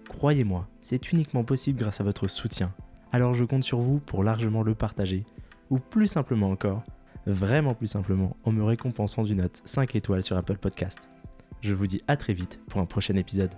[0.07, 2.73] Croyez-moi, c'est uniquement possible grâce à votre soutien.
[3.11, 5.25] Alors je compte sur vous pour largement le partager.
[5.69, 6.83] Ou plus simplement encore,
[7.25, 11.09] vraiment plus simplement, en me récompensant d'une note 5 étoiles sur Apple Podcast.
[11.61, 13.51] Je vous dis à très vite pour un prochain épisode.